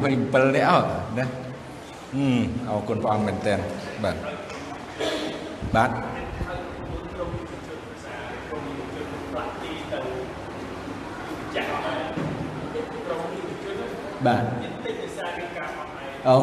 [0.00, 0.84] 27នាក់
[1.18, 1.24] ណា
[2.16, 2.26] អឺ
[2.68, 3.58] អរគុណព្រះអង្គមែនទែន
[4.04, 4.16] បាទ
[5.76, 5.90] បាទ
[14.26, 14.44] បាទ
[16.28, 16.36] អូ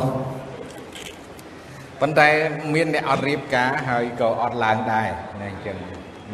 [2.02, 2.28] ប៉ុន្តែ
[2.74, 5.08] មានអ្នកអត់រៀបការហើយក៏អត់ឡើងដែរ
[5.42, 5.78] ណាអញ្ចឹង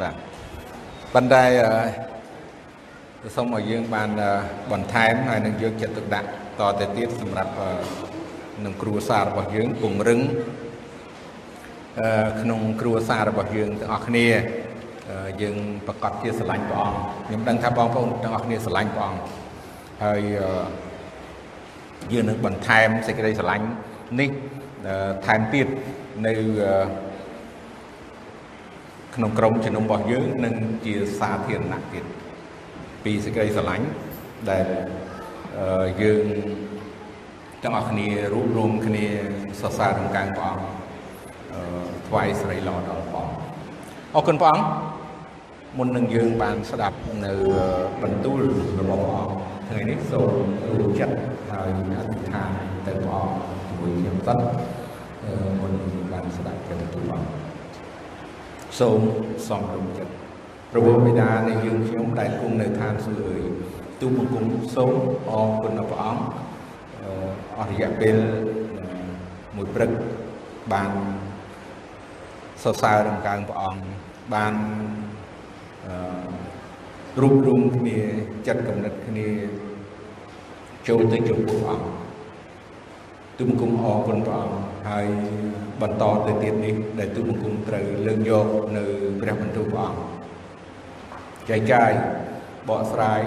[0.01, 0.13] បាទ
[1.13, 1.43] ប៉ុន្តែ
[3.35, 4.09] សូមឲ្យយើងបាន
[4.71, 6.29] បន្ថែមហើយនឹងយកចិត្តទុកដាក់
[6.59, 7.51] តទៅទៀតសម្រាប់
[8.65, 10.19] នឹងគ្រួសាររបស់យើងពង្រឹង
[12.41, 14.27] ក្នុងគ្រួសាររបស់យើងទាំងអស់គ្នា
[15.41, 19.21] យើងប្រកាសជាស្រឡាញ់ព្រះអង្គខ្ញុំដឹងថាបងប្អូនទាំងអស់គ្នាស្រឡាញ់ព្រះអង្គ
[20.03, 20.21] ហើយ
[22.13, 23.65] យើងនឹងបន្ថែមសេចក្តីស្រឡាញ់
[24.19, 24.29] នេះ
[25.25, 25.67] ថែមទៀត
[26.25, 26.33] នៅ
[29.15, 32.03] ក្នុងក្រុមជំនុំរបស់យើងនិងជាសាធារណៈទៀត
[33.03, 33.85] ពីសេចក្តីស្រឡាញ់
[34.49, 34.65] ដែល
[36.01, 36.25] យើង
[37.63, 39.05] ទាំងអស់គ្នារួបរวมគ្នា
[39.61, 40.65] សរសើររំកាំងព្រះអង្គ
[42.07, 43.35] ថ្វាយសិរីល្អដល់ព្រះអង្គ
[44.15, 44.67] អរគុណព្រះអង្គ
[45.77, 47.33] មុននឹងយើងបានស្ដាប់នៅ
[48.03, 48.41] បន្ទូល
[48.79, 49.33] របស់ព្រះអង្គ
[49.67, 50.31] ថ្ងៃនេះសូម
[50.79, 51.15] រួមចិត្ត
[51.51, 52.49] ហើយអធិដ្ឋាន
[52.87, 54.37] ទៅព្រះអង្គជាមួយខ្ញុំសិន
[55.61, 57.29] មុននឹងបានស្ដាប់ព្រះបន្ទូលព្រះអង្គ
[58.79, 58.99] សូម
[59.47, 60.13] សំរុំចិត្ត
[60.71, 63.43] ព្រះបិតានៃយើងខ្ញុំដែលគង់នៅឋានសួគ៌អើយ
[64.05, 64.93] ទូបង្គំសូម
[65.29, 66.23] អរគុណដល់ព្រះអង្គ
[67.57, 68.17] អស់រយៈពេល
[69.55, 69.91] មួយព្រឹក
[70.73, 70.91] បាន
[72.63, 73.81] សរសើររំកើងព្រះអង្គ
[74.33, 74.53] បាន
[77.21, 77.97] រួបរวมគ្នា
[78.47, 79.27] ចិត្តកំណត់គ្នា
[80.87, 81.87] ចូលទៅចំពោះព្រះអង្គ
[83.37, 84.57] ទូបង្គំអរគុណព្រះអង្គ
[84.89, 85.07] ហើយ
[85.81, 88.83] បន្តទៅទៀតនេះដែលទូបង្គំត្រូវលើកយកនៅ
[89.21, 90.01] ព្រះបន្ទូលព្រះអង្គ
[91.49, 91.93] ចែកចាយ
[92.69, 93.21] បកស្រាយ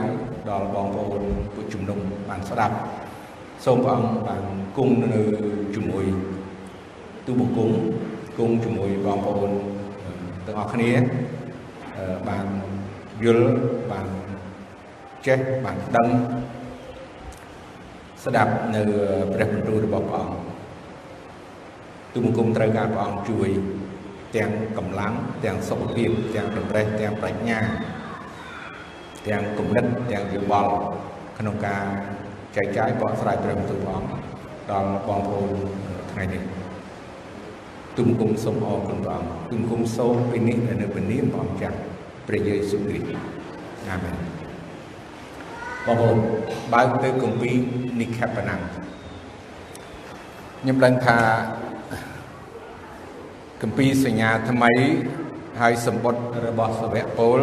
[0.51, 1.23] ដល់បងប្អូន
[1.55, 1.98] ពុជជំនុំ
[2.29, 2.77] បានស្ដាប់
[3.65, 4.42] សូមព្រះអង្គបាន
[4.77, 5.23] គង់នៅ
[5.75, 6.05] ជាមួយ
[7.27, 7.70] ទូបង្គំ
[8.39, 9.51] គង់ជាមួយបងប្អូន
[10.47, 10.91] ទាំងអស់គ្នា
[12.29, 12.46] បាន
[13.25, 13.48] យល់
[13.92, 14.07] បាន
[15.27, 16.08] ចេះបានដឹង
[18.25, 18.83] ស្ដាប់នៅ
[19.35, 20.39] ព្រះបន្ទូលរបស់ព្រះអង្គ
[22.13, 23.48] ទូបង្គំត្រូវការព្រះអង្គជួយ
[24.36, 25.13] ទាំងកម្លាំង
[25.45, 27.58] ទាំងសុខភាពទាំងតម្រេះទាំងប្រាជ្ញា
[29.29, 30.73] ទាំងគំនិតទាំងយោបល់
[31.39, 31.85] ក្នុងការ
[32.57, 34.11] ចែកចាយបកស្រាយព្រះបន្ទូលព្រះអង្គ
[34.70, 35.51] ដល់បងប្អូន
[36.11, 36.42] ថ្ងៃនេះ
[37.97, 41.77] ទុំគុំសូមអរគុណព្រះអង្គទុំគុំសូមពីនេះនៅព្រះនាមព្រះអង្គចាស់
[42.27, 43.09] ព្រះយេស៊ូវគ្រីស្ទ
[43.89, 44.17] អាមែន
[45.87, 46.17] បងប្អូន
[46.73, 47.57] បើកទៅគម្ពីរ
[48.01, 48.61] និខបណាំង
[50.61, 51.19] ខ្ញុំដឹងថា
[53.63, 54.73] គម្ពីរសញ្ញាថ្មី
[55.61, 57.41] ហើយសម្បត្តិរបស់សាវកពល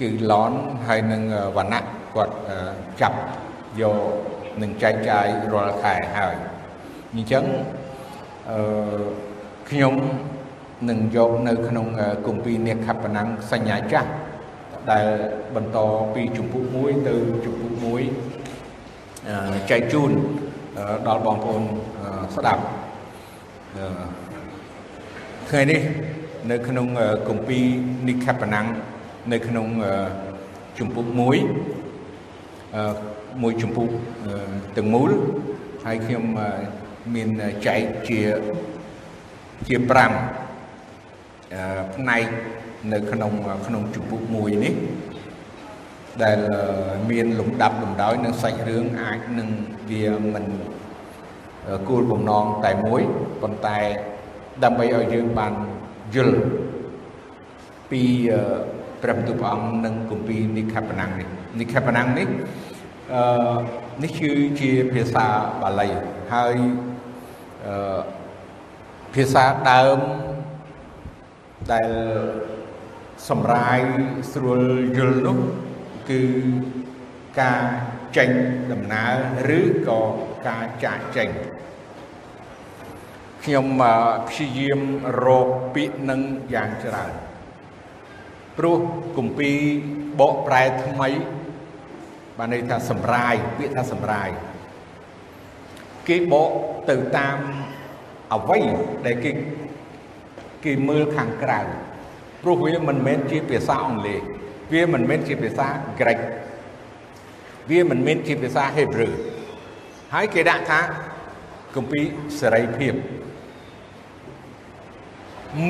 [0.00, 0.52] គឺឡន
[0.86, 1.22] ហើយនឹង
[1.56, 2.34] វណ្ណៈគាត់
[3.00, 3.18] ចាប់
[3.80, 3.98] យក
[4.62, 6.34] នឹងចែកចាយរាល់ខែហើយ
[7.12, 7.44] អញ្ចឹង
[8.50, 9.04] អឺ
[9.70, 9.94] ខ្ញុំ
[10.90, 11.86] នឹងយកនៅក្នុង
[12.26, 14.10] គម្ពីរនេខបណាំងសញ្ញាចាស់
[14.90, 15.06] ដែល
[15.54, 15.78] បន្ត
[16.14, 17.14] ពីជំពូក1ទៅ
[17.44, 17.72] ជំពូក
[18.52, 20.10] 1ចែកជូន
[21.06, 21.62] ដល់បងប្អូន
[22.36, 22.62] ស្ដាប់
[25.48, 25.80] ថ្ងៃនេះ
[26.50, 26.86] នៅក្នុង
[27.28, 27.64] គម្ពីរ
[28.08, 28.66] និខបណាំង
[29.32, 29.66] នៅក្នុង
[30.78, 31.30] ជំពូក1មួ
[33.50, 33.88] យជំពូក
[34.76, 35.10] ទាំងមូល
[35.84, 36.24] ហើយខ្ញុំ
[37.14, 37.28] មាន
[37.66, 38.20] ចែកជា
[39.68, 39.88] ជា5
[41.94, 42.26] ផ្នែក
[42.92, 43.32] នៅក្នុង
[43.66, 44.74] ក្នុងជំពូក1នេះ
[46.22, 46.38] ដែល
[47.10, 49.48] មានលំដាប់លំដោយនឹងសាច់រឿងអាចនឹង
[49.90, 50.04] វា
[50.34, 50.44] មិន
[51.88, 53.02] គោលបំណងតែមួយ
[53.42, 53.78] ប៉ុន្តែ
[54.64, 55.52] ដើម្បីឲ្យយើងបាន
[56.14, 56.38] យល់
[57.90, 58.02] ពី
[59.02, 61.28] ព្រះបន្ទូលព្រះអង្គនិងគម្ពីរនិខបណាំងនេះ
[61.60, 62.28] និខបណាំងនេះ
[63.14, 63.56] អឺ
[64.02, 64.30] នេះគឺ
[64.60, 65.26] ជាភាសា
[65.62, 65.88] បាលី
[66.32, 66.56] ហើយ
[67.66, 68.00] អឺ
[69.14, 70.00] ភាសាដើម
[71.72, 71.90] ដែល
[73.28, 73.80] សម្រាយ
[74.32, 74.60] ស្រួល
[74.96, 75.38] យល់នោះ
[76.10, 76.22] គឺ
[77.40, 77.62] ការ
[78.16, 78.30] ចេញ
[78.72, 79.04] ដំណើ
[79.48, 80.00] រឬក៏
[80.48, 81.28] ការចាក់ចេញ
[83.44, 83.66] ខ្ញុំ
[84.28, 84.80] ព្យាយាម
[85.24, 86.20] រកពាក្យនឹង
[86.54, 87.25] យ៉ាងច្រើន
[88.58, 88.78] ព្រោះ
[89.16, 89.58] គម្ពីរ
[90.20, 91.08] បកប្រែថ្មី
[92.38, 94.28] បានន័យថាសម្រាយពាក្យថាសម្រាយ
[96.08, 96.50] គេបក
[96.90, 97.38] ទៅតាម
[98.34, 98.60] អ្វី
[99.06, 99.30] ដែលគេ
[100.64, 101.60] គេមើលខាងក្រៅ
[102.42, 104.20] ព្រោះវាមិនមែនជាភាសាអង់គ្លេស
[104.72, 105.66] វាមិនមែនជាភាសា
[106.00, 106.18] ក្រិក
[107.70, 109.08] វាមិនមែនជាភាសាហេប្រឺ
[110.14, 110.80] ហើយគេដាក់ថា
[111.74, 112.04] គម្ពីរ
[112.40, 112.94] សេរីភាព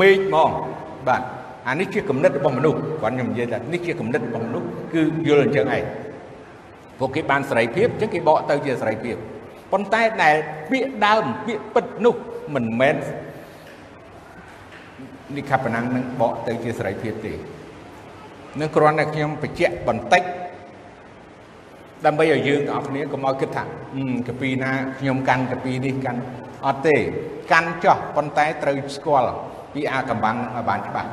[0.01, 0.51] មេឃមក
[1.07, 1.23] បាទ
[1.69, 5.85] អានេះជាគំនិតរបស់មនុស្សគាត់ខ្ញុំនិយាយថានេះជាគំនិតរបស់មនុស្សគឺយល់អញ្ចឹងឯង
[6.99, 9.17] ពួកគេបានសេរីភាពអញ្ចឹងគេបកទៅជាសេរីភាព
[9.73, 10.37] ប៉ុន្តែដែល
[10.71, 12.15] ពាក្យដើមពាក្យពិតនោះ
[12.55, 12.97] មិនមែន
[15.37, 17.33] និខបណាំងនឹងបកទៅជាសេរីភាពទេ
[18.61, 20.23] នឹងគ្រាន់តែខ្ញុំបញ្ជាក់បន្តិច
[22.07, 23.65] ដើម្បីឲ្យយើងទាំងអស់គ្នាកុំឲ្យគិតថា
[24.29, 26.21] កាពីណាខ្ញុំកាន់កាពីនេះកាន់
[26.67, 26.97] អត់ទេ
[27.53, 29.31] កាន់ចោះប៉ុន្តែត្រូវស្គាល់
[29.73, 31.11] ពីអាកំបាំងឲ្យបានច្បាស់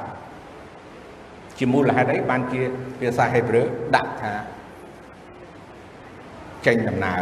[1.64, 2.62] ជាមូលហេតុអីបានជា
[3.00, 3.62] ភាសាហេប្រឺ
[3.96, 4.34] ដាក់ថា
[6.66, 7.14] ចេញដំណើ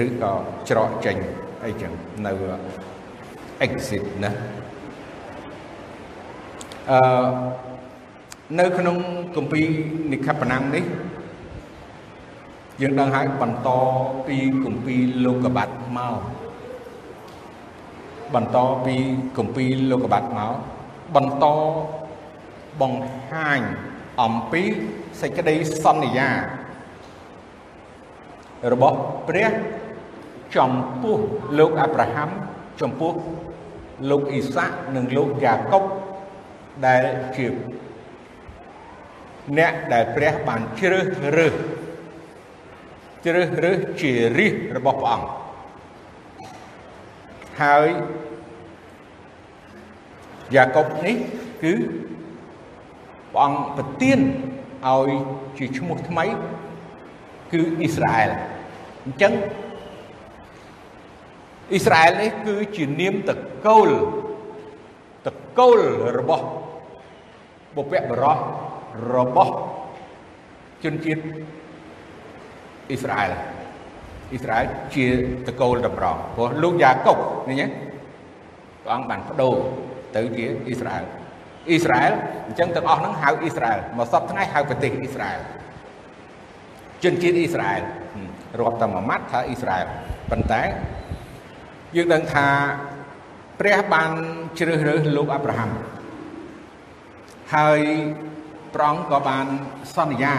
[0.00, 0.32] រឬក៏
[0.68, 1.16] ច្រកចេញ
[1.64, 1.92] អីចឹង
[2.26, 2.32] នៅ
[3.66, 4.30] exit ណា
[6.90, 6.98] អឺ
[8.58, 8.96] នៅក្នុង
[9.36, 9.66] គម្ពីរ
[10.12, 10.84] និខបណាំងនេះ
[12.80, 13.68] យើងដឹងហើយបន្ត
[14.26, 16.20] ពីគម្ពីរលោកបាត់មក
[18.34, 18.94] បន្តពី
[19.38, 20.54] គម្ពីរលោកបាត់មក
[21.14, 21.46] បន្ត
[22.80, 23.60] បង្ហាញ
[24.22, 24.62] អំពី
[25.20, 25.54] សេចក្តី
[25.84, 26.30] សន្យា
[28.72, 28.96] របស់
[29.28, 29.50] ព្រះ
[30.56, 30.72] ចំ
[31.02, 31.18] ពោះ
[31.58, 32.30] លោកអាប់រ៉ាហាំ
[32.80, 33.12] ចំពោះ
[34.10, 35.84] លោកអ៊ីសាក់និងលោកយ៉ាកុប
[36.86, 37.04] ដែល
[37.36, 37.46] ជា
[39.58, 41.54] អ្នកដែលព្រះបានជ្រើសរើស
[43.24, 45.28] ជ្រើសរើសជារាជរបស់ព្រះអង្គ
[47.62, 47.88] ហើយ
[50.54, 51.16] យ៉ាកុបនេះ
[51.62, 51.74] គឺ
[53.32, 54.20] ព្រះអង្គប្រទាន
[54.86, 55.10] ឲ្យ
[55.58, 56.24] ជាឈ្មោះថ្មី
[57.52, 58.30] គឺអ៊ីស្រាអែល
[59.04, 59.32] អញ្ចឹង
[61.72, 63.30] អ៊ីស្រាអែលនេះគឺជានាមត
[63.66, 63.90] កូល
[65.26, 65.80] តកូល
[66.18, 66.46] របស់
[67.76, 68.38] បុព្វបុរស
[69.14, 69.54] របស់
[70.84, 71.22] ជនជាតិ
[72.90, 73.32] អ៊ីស្រាអែល
[74.30, 75.06] អ៊ីស្រាអែលជា
[75.46, 77.18] តកូលតម្រងព្រោះលោកយ៉ាកុប
[77.50, 77.66] នេះណា
[78.82, 79.56] ព្រះអង្គបានបដូរ
[80.16, 81.21] ទៅជាអ៊ីស្រាអែល
[81.68, 82.12] អ៊ីស្រាអែល
[82.46, 85.40] អញ្ចឹងទាំងអស់ហ្នឹងហៅអ៊ីស្រាអែលមកសពថ្ងៃហៅប្រទេសអ៊ីស្រាអែល
[87.02, 87.82] ជនជាតិអ៊ីស្រាអែល
[88.60, 89.86] រាប់តែមួយម៉ាត់ថាអ៊ីស្រាអែល
[90.30, 90.62] ប៉ុន្តែ
[91.96, 92.46] យើងដឹងថា
[93.60, 94.10] ព្រះបាន
[94.58, 95.70] ជ្រើសរើសលោកអាប់រ៉ាហាំ
[97.54, 97.80] ហើយ
[98.74, 99.46] ព្រះអង្គក៏បាន
[99.94, 100.34] សន្យា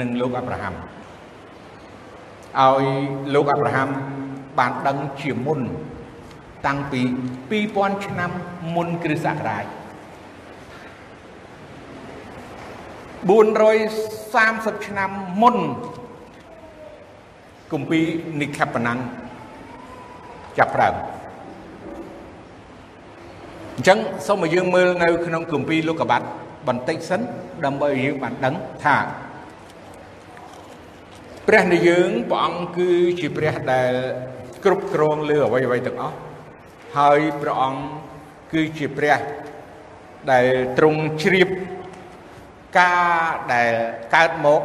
[0.00, 2.84] នឹងលោកអាប់រ៉ាហាំឲ្យ
[3.34, 3.88] លោកអាប់រ៉ាហាំ
[4.58, 5.60] បានដឹងជាមុន
[6.66, 7.00] តាំងពី
[7.50, 8.30] 2000ឆ្នាំ
[8.74, 9.64] មុនគ្រិស្តសករាជ
[13.28, 15.10] 430ឆ្នាំ
[15.42, 15.56] មុន
[17.72, 18.04] គម្ពីរ
[18.40, 18.98] និខបណាំង
[20.58, 20.94] ចាប់ផ្ដើម
[23.76, 26.26] អញ្ចឹងសូមឲ្យយើងមើលនៅ ក្នុងគម្ពីរលោកកបាត់
[26.68, 27.20] បន្តិចសិន
[27.64, 28.96] ដើម្បីឲ្យយើងបានដឹងថា
[31.46, 32.90] ព្រះនៃយើងព្រះអង្គគឺ
[33.20, 33.92] ជាព្រះដែល
[34.64, 36.16] គ្រប់គ្រងលើអ្វីអ្វីទាំងអស់
[36.98, 37.82] ហើយព្រះអង្គ
[38.52, 39.18] គឺជាព្រះ
[40.32, 40.46] ដែល
[40.78, 41.48] ទ្រង់ជ្រាប
[42.78, 43.72] ការដែល
[44.14, 44.62] កើតមក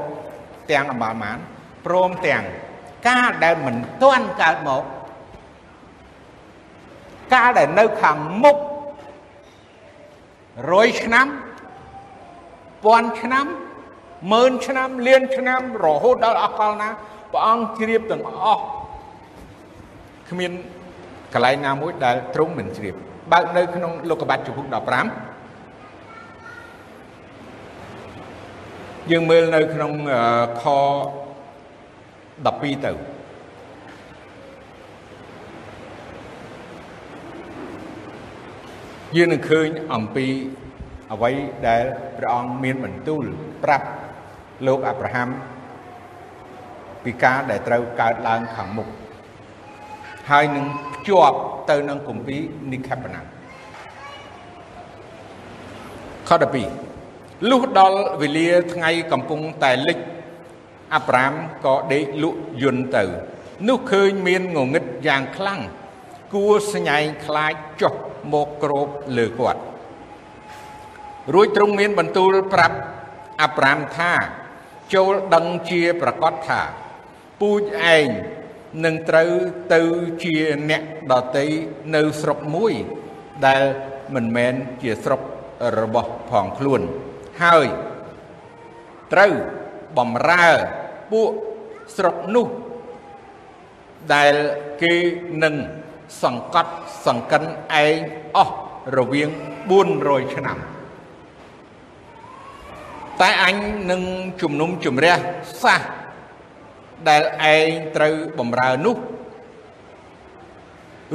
[0.71, 1.37] ទាំងអបាលមាន
[1.85, 2.43] ព្រមទាំង
[3.09, 4.83] ការដែលមិនទាន់កើតមក
[7.35, 8.57] ការដែលនៅខាងមុខ
[10.19, 11.27] 100ឆ្នាំ
[12.87, 13.45] 1000ឆ្នាំ
[14.31, 16.89] ម៉ឺនឆ្នាំលានឆ្នាំរហូតដល់អកលណា
[17.31, 18.63] ព្រះអង្គជ្រាបទាំងអស់
[20.29, 20.51] គ្មាន
[21.33, 22.95] កន្លែងណាមួយដែលទ្រង់មិនជ្រាប
[23.31, 25.30] បើកនៅក្នុងលោកបាត់ជំពូក15
[29.09, 29.91] យើងមើលនៅក្នុង
[30.61, 30.63] ខ
[32.45, 32.91] 12ទៅ
[39.15, 40.25] យើងនឹងឃើញអំពី
[41.11, 41.31] អ្វី
[41.67, 41.83] ដែល
[42.17, 43.23] ព្រះអង្គមានបន្ទូល
[43.63, 43.87] ប្រាប់
[44.67, 45.29] លោកអាប់រ៉ាហាំ
[47.03, 48.87] ពីការដែលត្រូវកើតឡើងខាងមុខ
[50.29, 50.65] ហើយនឹង
[50.95, 51.37] ភ្ជាប់
[51.69, 52.41] ទៅនឹងគម្ពីរ
[52.71, 53.21] និខបណា
[56.29, 56.90] ខ12
[57.49, 59.99] លុះដល់វេលាថ្ងៃកំពុងតែលិច
[60.93, 61.33] អាប់រ៉ាម
[61.65, 63.03] ក៏ដេកលក់យន្តទៅ
[63.67, 65.61] នោះឃើញមានងងឹតយ៉ាងខ្លាំង
[66.33, 67.93] គួស្ញែងខ្លាចចុះ
[68.33, 69.61] មកគ្របលើគាត់
[71.33, 72.77] រួចទ្រង់មានបន្ទូលប្រាប់
[73.41, 74.11] អាប់រ៉ាមថា
[74.93, 76.61] ចូលដឹងជាប្រកាសថា
[77.39, 77.61] ពូជ
[77.95, 78.07] ឯង
[78.85, 79.31] នឹងត្រូវ
[79.73, 79.81] ទៅ
[80.23, 80.35] ជា
[80.69, 81.47] អ្នកដតី
[81.95, 82.73] នៅស្រុកមួយ
[83.47, 83.63] ដែល
[84.15, 85.21] មិនមែនជាស្រុក
[85.79, 86.81] របស់ផងខ្លួន
[87.41, 87.67] ហើយ
[89.13, 89.33] ត្រូវ
[89.97, 90.47] បំរើ
[91.11, 91.31] ពួក
[91.95, 92.47] ស្រុកនោះ
[94.13, 94.35] ដែល
[94.81, 94.93] គេ
[95.43, 95.55] នឹង
[96.23, 96.73] សង្កត់
[97.05, 97.43] សង្កិន
[97.83, 97.95] ឯង
[98.37, 98.55] អស់
[98.97, 99.29] រវាង
[99.81, 100.57] 400ឆ្នាំ
[103.21, 103.55] តែអញ
[103.91, 104.01] នឹង
[104.41, 105.15] ជំនុំជម្រះ
[105.63, 105.81] សះ
[107.09, 108.95] ដែលឯងត្រូវបំរើនោះ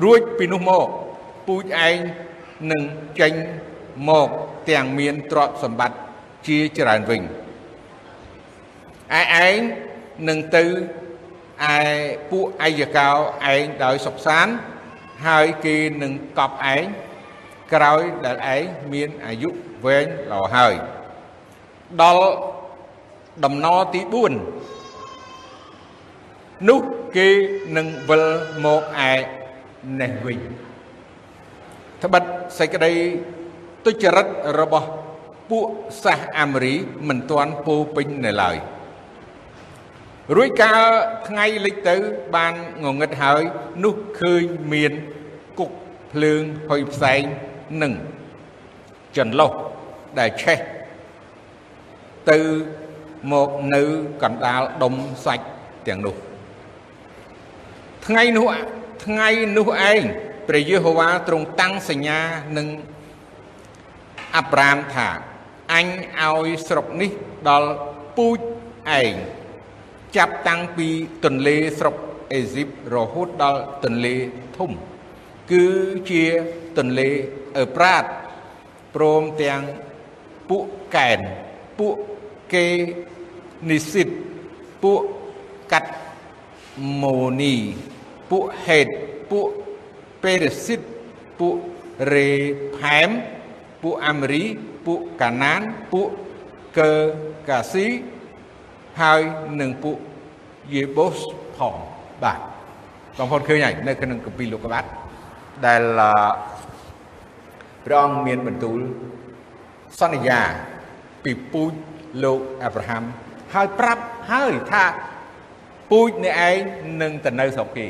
[0.02, 0.86] រួចពីនោះមក
[1.46, 1.96] ពូជឯង
[2.70, 2.82] នឹង
[3.20, 3.32] ចេញ
[4.08, 4.28] មក
[4.68, 6.05] ទាំងមានទ្រព្យសម្បត្តិ
[6.46, 7.22] ជាច្រើនវិញ
[9.20, 9.58] ឯឯង
[10.28, 10.64] នឹងទៅ
[11.74, 11.76] ឯ
[12.30, 13.10] ពួកអាយកោ
[13.54, 14.46] ឯងដោយសុខសាន
[15.26, 16.84] ហើយគេនឹងកប់ឯង
[17.72, 19.48] ក្រោយដែលឯងមានអាយុ
[19.84, 20.74] វែងល្អហើយ
[22.02, 22.26] ដល់
[23.44, 24.14] ដំណរទី4
[26.68, 26.80] នោះ
[27.16, 27.28] គេ
[27.76, 28.24] នឹងវិល
[28.64, 29.12] មកឯ
[30.00, 30.40] នេះវិញ
[32.02, 32.22] ត្បិត
[32.58, 32.92] សេចក្តី
[33.84, 34.26] ទុច្ចរិត
[34.60, 34.88] របស់
[35.50, 35.66] ពួក
[36.04, 36.74] សាសអាមេរី
[37.08, 38.56] មិនទាន់ពោពេញនៅឡើយ
[40.36, 40.82] រួចកាល
[41.28, 41.96] ថ្ងៃលិចទៅ
[42.36, 43.42] បានងងឹតហើយ
[43.84, 44.92] នោះឃើញមាន
[45.58, 45.70] គុក
[46.12, 47.22] ភ្លើងហុយផ្សែង
[47.82, 47.92] នឹង
[49.16, 49.52] ចន្លោះ
[50.18, 50.58] ដែលឆេះ
[52.30, 52.38] ទៅ
[53.32, 53.82] មកនៅ
[54.22, 54.94] កណ្ដាលដុំ
[55.26, 55.46] សាច់
[55.86, 56.16] ទាំងនោះ
[58.06, 58.46] ថ្ងៃនោះ
[59.04, 60.02] ថ្ងៃនោះឯង
[60.48, 62.20] ព្រះយេហូវ៉ាទ្រង់តាំងសញ្ញា
[62.56, 62.66] នឹង
[64.36, 65.08] អាប់រ៉ាមថា
[65.72, 65.86] អញ
[66.20, 67.10] ឲ្យស្រុកនេះ
[67.48, 67.70] ដល់
[68.16, 68.38] ពូជ
[69.00, 69.14] ឯង
[70.16, 70.88] ចាប់តាំងពី
[71.24, 71.96] ទន្លេស្រុក
[72.32, 74.14] អេស៊ីបរហូតដល់ទន្លេ
[74.56, 74.70] ធំ
[75.52, 75.66] គឺ
[76.10, 76.24] ជា
[76.78, 77.08] ទន្លេ
[77.58, 78.04] អឺប្រាត
[78.94, 79.62] ព្រមទាំង
[80.50, 80.64] ពួក
[80.96, 81.18] កែន
[81.78, 81.96] ពួក
[82.54, 82.66] គេ
[83.70, 84.08] និសិត
[84.82, 85.00] ពួក
[85.72, 85.90] កាត់
[87.02, 87.54] ម៉ូនី
[88.30, 88.86] ពួកហេត
[89.30, 89.48] ពួក
[90.22, 90.80] ពេរសិត
[91.38, 91.56] ពួក
[92.14, 92.30] រេ
[92.76, 93.10] ផែម
[93.82, 94.44] ពួកអាមេរី
[94.86, 95.60] ពួកកាណាន
[95.92, 96.08] ពួក
[96.78, 96.92] កើ
[97.48, 97.86] កាស៊ី
[99.00, 99.20] ហើយ
[99.60, 99.96] នឹងពួក
[100.74, 101.16] យេបូស
[101.56, 101.74] ផង
[102.22, 102.38] បាទ
[103.16, 104.88] បងប្អូនឃើញហើយនៅក្នុងកាពីលោកកបាត់
[105.66, 105.82] ដែល
[107.84, 108.78] ព្រះអង្គមានបន្ទូល
[110.00, 110.40] សន្យា
[111.24, 111.72] ពីពូជ
[112.24, 113.02] លោកអាប់រ៉ាហាំ
[113.54, 114.02] ហើយប្រាប់
[114.32, 114.84] ហើយថា
[115.90, 116.56] ពូជនេះឯង
[117.02, 117.86] នឹងទៅនៅស្រុកគេ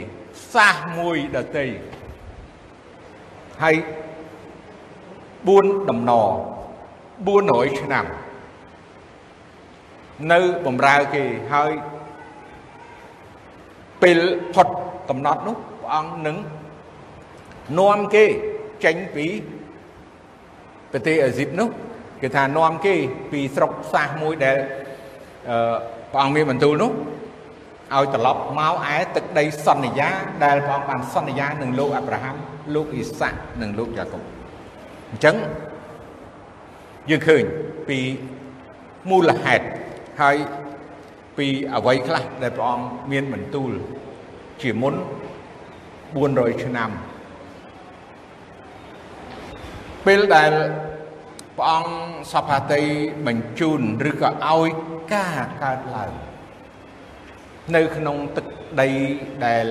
[0.54, 1.66] សាសមួយដតី
[3.62, 3.76] ហើយ
[5.46, 6.12] 4ដំណ
[7.24, 8.04] 400ឆ្នាំ
[10.32, 11.72] នៅបំរើគេហើយ
[14.02, 14.18] ពេល
[14.54, 14.68] ផុត
[15.08, 16.36] កំណត់នោះព្រះអង្គនឹង
[17.78, 18.24] នាំគេ
[18.84, 19.26] ចេញពី
[20.92, 21.68] ប្រទេសអេស៊ីបនោះ
[22.22, 22.94] គេថានាំគេ
[23.32, 24.56] ពីស្រុកសាសមួយដែល
[25.50, 25.76] អឺ
[26.12, 26.92] ព្រះអង្គមានបន្ទូលនោះ
[27.94, 30.10] ឲ្យត្រឡប់មកឯទឹកដីសន្យា
[30.44, 32.36] ដែលព្រះអង្គបានសន្យានឹងលោកអាប់រ៉ាហាំ
[32.74, 34.22] លោកអ៊ីសាក់និងលោកយ៉ាកុប
[35.10, 35.36] អញ្ចឹង
[37.10, 37.44] យើងឃើញ
[37.88, 37.98] ពី
[39.10, 39.66] មូលហេតុ
[40.20, 40.36] ហើយ
[41.38, 43.70] ពីអវ័យខ្លះដែលព្រះអង្គមានបន្ទូល
[44.62, 44.94] ជាមុន
[45.98, 46.90] 400ឆ្នាំ
[50.06, 50.52] ពេលដែល
[51.56, 51.92] ព្រះអង្គ
[52.32, 52.82] សផាតី
[53.26, 54.68] បញ្ជូនឬក៏ឲ្យ
[55.14, 56.12] ការកើតឡើង
[57.74, 58.46] នៅក្នុងទឹក
[58.80, 58.88] ដី
[59.44, 59.66] ដែល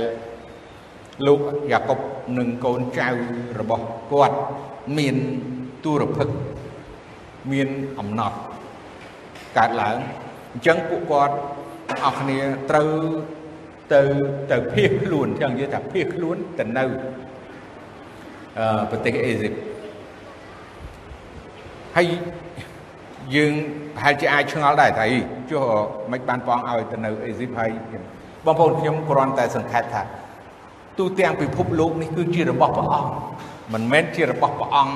[1.28, 2.00] លោកយ៉ាកុប
[2.38, 3.10] និងកូនចៅ
[3.60, 4.38] របស់គាត់
[4.98, 5.16] មាន
[5.84, 6.30] ទូរភឹក
[7.52, 7.68] មាន
[8.00, 8.38] អំណត់
[9.58, 9.98] កើតឡើង
[10.54, 11.36] អញ្ចឹងពួកគាត់
[12.06, 12.90] អស់គ្នាត្រូវ
[13.94, 14.02] ទៅ
[14.52, 16.84] ទៅភៀសខ្លួនចឹងនិយាយថាភៀសខ្លួនទៅនៅ
[18.60, 19.54] អឺប្រទេសអេស៊ីប
[21.96, 22.08] ហើយ
[23.36, 23.54] យើង
[23.96, 25.06] ប្រហែលជាអាចឆ្ងល់ដែរថា
[25.52, 25.64] ចុះ
[26.12, 27.72] មិនបានព្រះអង្គឲ្យទៅនៅអេស៊ីបហើយ
[28.46, 30.02] បងប្អូនខ្ញុំគ្រាន់តែសង្ខេបថា
[31.00, 33.10] ទូទាំងពិភពលោកនេះគឺជារបស់ព្រះអង្គ
[33.74, 34.94] មិនមែនជារបស់ព្រះអង្គ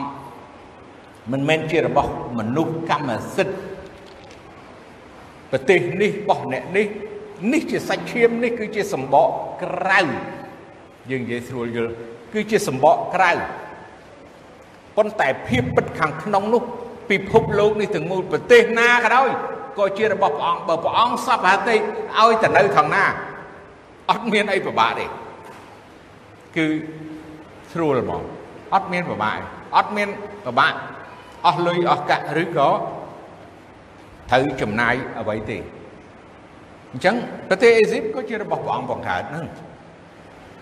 [1.31, 3.57] មិនមែនជារបស់មនុស្សកម្មសិទ្ធិ
[5.51, 6.87] ប្រទេសនេះរបស់អ្នកនេះ
[7.53, 9.29] នេះជាសាច់ឈាមនេះគឺជាសម្បក
[9.63, 10.01] ក្រៅ
[11.09, 11.91] យើងនិយាយស្រួលយល់
[12.33, 13.31] គឺជាសម្បកក្រៅ
[14.97, 16.63] ប៉ុន្តែភាពពិតខាងក្នុងនោះ
[17.09, 19.29] ពិភពលោកនេះទាំងមូលប្រទេសណាក៏ដោយ
[19.77, 23.05] ក៏ជារបស់ព្រះអង្គបើព្រះអង្គសពហតិឲ្យទៅនៅខាងណា
[24.11, 25.05] អត់មានអីពិបាកទេ
[26.57, 26.65] គឺ
[27.71, 28.23] ស្រួលហ្មង
[28.75, 29.37] អត់មានពិបាក
[29.77, 30.09] អត់មាន
[30.45, 30.73] ពិបាក
[31.47, 32.69] អស់លុយអស់កាក់ឬក៏
[34.31, 35.57] ត្រូវចំណាយអ្វីទេ
[36.91, 37.15] អញ្ចឹង
[37.49, 39.45] ប្រទេសអេស៊ីបក៏ជារបស់ព្រះអង្គបង្កើតហ្នឹង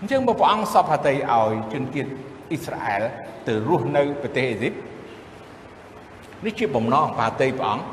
[0.00, 2.10] អញ្ចឹងបើព្រះអង្គសពហតីឲ្យជនជាតិ
[2.50, 3.02] អ៊ីស្រាអែល
[3.46, 4.74] ទៅរស់នៅប្រទេសអេស៊ីប
[6.44, 7.84] នេះជាបំណងបាតីព្រះអង្គ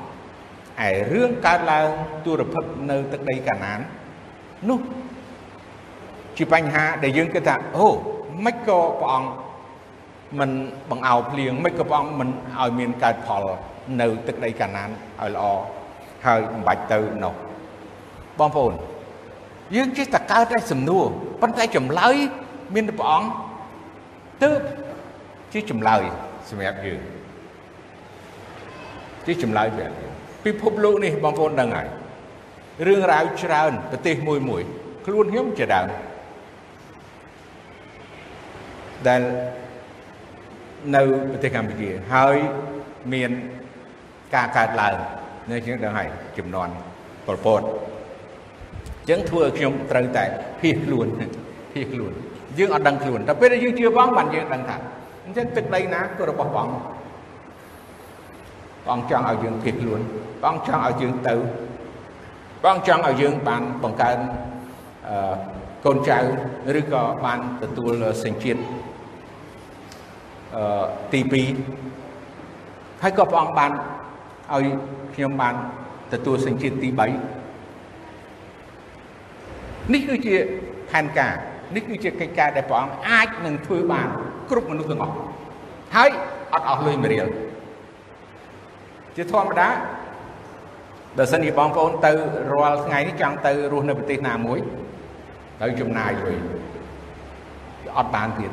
[0.88, 1.88] ឯរឿងកើតឡើង
[2.26, 3.80] ទូរភិកនៅទឹកដីកាណាន
[4.70, 4.80] នោះ
[6.38, 7.88] ជាបញ្ហាដែលយើងគិតថាអូ
[8.46, 9.30] មិនក៏ព្រះអង្គ
[10.40, 10.52] មិន
[10.90, 13.44] បង្អោភ្លៀងមិនក៏ព្រះអង្គមិនឲ្យមានកើតផល
[14.02, 14.90] នៅទឹកដីកាណាន
[15.22, 15.46] ឲ្យល្អ
[16.26, 17.34] ហើយបំបាច់ទៅនោះ
[18.40, 18.74] បងប្អូន
[19.76, 21.06] យើងចេះតែកើតតែសំណួរ
[21.42, 22.16] ប៉ុន្តែចម្លើយ
[22.76, 23.28] មានព្រះអង្គ
[24.44, 24.60] ទើប
[25.54, 26.02] ជាចម្លើយ
[26.50, 27.00] សម្រាប់យើង
[29.26, 29.96] ជាចម្លើយប្រាប់
[30.46, 31.88] ពិភពលោកនេះបងប្អូនដឹងហើយ
[32.88, 34.62] រឿងរ៉ាវច្រើនប្រទេសមួយមួយ
[35.06, 35.88] ខ្លួនខ្ញុំជាដើម
[39.08, 39.22] ដែល
[40.96, 42.36] នៅប្រទេសកម្ពុជាហើយ
[43.14, 43.32] មាន
[44.36, 44.96] ការកើតឡើង
[45.52, 46.70] នៅជាងដឹងហើយចំនួន
[47.28, 47.62] ប្រពត
[49.10, 50.24] ចឹងធ្វើឲ្យខ្ញុំត្រូវតែ
[50.60, 51.08] ភៀសខ្លួន
[51.74, 52.14] ភៀសខ្លួន
[52.58, 54.78] យើងអត់ដឹងខ្លួនតែពេលដែលយើងជឿបងបានយើងដឹងថា
[55.26, 56.68] អញ្ចឹងទឹកដីណាក៏របស់បង
[58.88, 60.02] បងចង់ឲ្យយើងភៀសខ្លួន
[60.44, 61.36] បងចង់ឲ្យយើងទៅ
[62.64, 64.18] បងចង់ឲ្យយើងបានបង្កើន
[65.08, 65.36] អឺ
[65.86, 66.20] កូនចៅ
[66.80, 67.92] ឬក៏បានទទួល
[68.24, 68.95] សញ្ជាតិអឺ
[71.14, 71.20] ទី
[71.92, 73.72] 2ហើយក៏ព្រះអង្គបាន
[74.54, 74.66] ឲ្យ
[75.16, 75.56] ខ្ញុំបាន
[76.14, 77.02] ទទួលសញ្ជាតិទី3
[79.94, 80.36] នេះគឺជា
[80.92, 81.36] ផែនការ
[81.76, 84.08] នេះគឺជាកិច្ចការដែលព្រះអង្គអាចនឹងធ្វើបាន
[84.50, 85.16] គ្រប់មនុស្សទាំងអស់
[85.96, 86.10] ហើយ
[86.54, 87.28] អត់អស់លុយមួយរៀល
[89.16, 89.70] ជាធម្មតា
[91.18, 92.12] បើសិនជាបងប្អូនទៅ
[92.52, 94.60] រាល់ថ្ងៃនេះចង់ទៅរស់នៅប្រទេសណាមួយ
[95.62, 96.38] ទៅចំណាយលុយ
[97.98, 98.52] អត់បានទៀត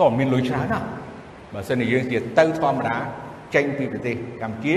[0.00, 0.86] តើមានលុយច្រើនណាស់
[1.54, 2.96] បើសិនជាយើងជាទៅធម្មតា
[3.54, 4.76] ចេញពីប្រទេសកម្ពុជា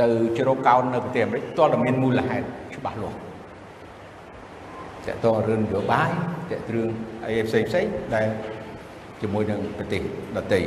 [0.00, 0.08] ទៅ
[0.38, 2.44] ជ្រកកោននៅប្រទេសអាមេរិកតើតែមានមូលហេតុ
[2.76, 3.16] ច្បាស់លាស់
[5.06, 6.10] តកតងរឿងនយោបាយ
[6.50, 6.88] តករឿង
[7.24, 8.28] អីផ្សេងផ្សេងដែល
[9.20, 10.02] ជាមួយនឹងប្រទេស
[10.36, 10.60] ដទៃ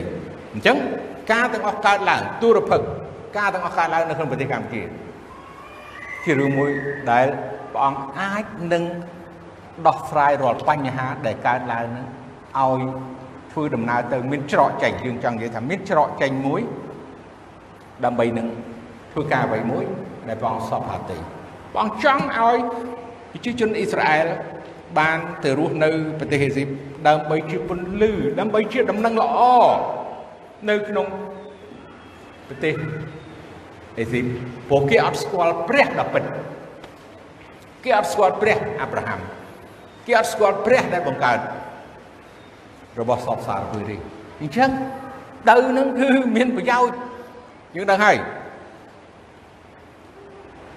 [0.54, 0.78] អញ្ចឹង
[1.32, 2.82] ការទាំងអស់កើតឡើងទូរភឹក
[3.38, 4.82] ការទាំងអស់កើតឡើងនៅក្នុងប្រទេសកម្ពុជា
[6.24, 6.72] ជារឿងមួយ
[7.12, 7.26] ដែល
[7.74, 8.44] ព្រះអង្គអាច
[8.74, 8.84] នឹង
[9.88, 12.06] ដោះស្រាយរាល់បញ្ហាដែលកើតឡើងនឹង
[12.60, 12.82] ឲ្យ
[13.54, 16.62] ធ្វើដំណើរទៅមានច្រកចេញយើងចង់និយាយថាមានច្រកចេញមួយ
[18.06, 18.48] ដើម្បីនឹង
[19.12, 19.86] ធ្វើការអ្វីមួយ
[20.28, 21.18] ដែលព្រះអង្គសពហាទី
[21.72, 22.58] ព្រះអង្គចង់ឲ្យ
[23.32, 24.28] ប្រជាជនអ៊ីស្រាអែល
[25.00, 26.68] បានទៅរស់នៅប្រទេសអេស៊ីប
[27.08, 29.40] ដើម្បីជាពន្លឺដើម្បីជាដំណឹងល្អ
[30.70, 31.08] នៅក្នុង
[32.48, 32.74] ប្រទេស
[34.00, 34.26] អេស៊ីប
[34.70, 36.24] ព្រោះគេអត់ស្គាល់ព្រះដ៏ពិត
[37.84, 39.20] គេអត់ស្គាល់ព្រះអាប់រ៉ាហាំ
[40.06, 41.40] គេអត់ស្គាល់ព្រះដែលបង្កើត
[43.00, 43.98] របស់សពសារពុយរី
[44.42, 44.70] អញ្ចឹង
[45.50, 46.98] ទៅនឹងគឺមានប្រយោជន៍
[47.76, 48.18] យើងដឹងហើយ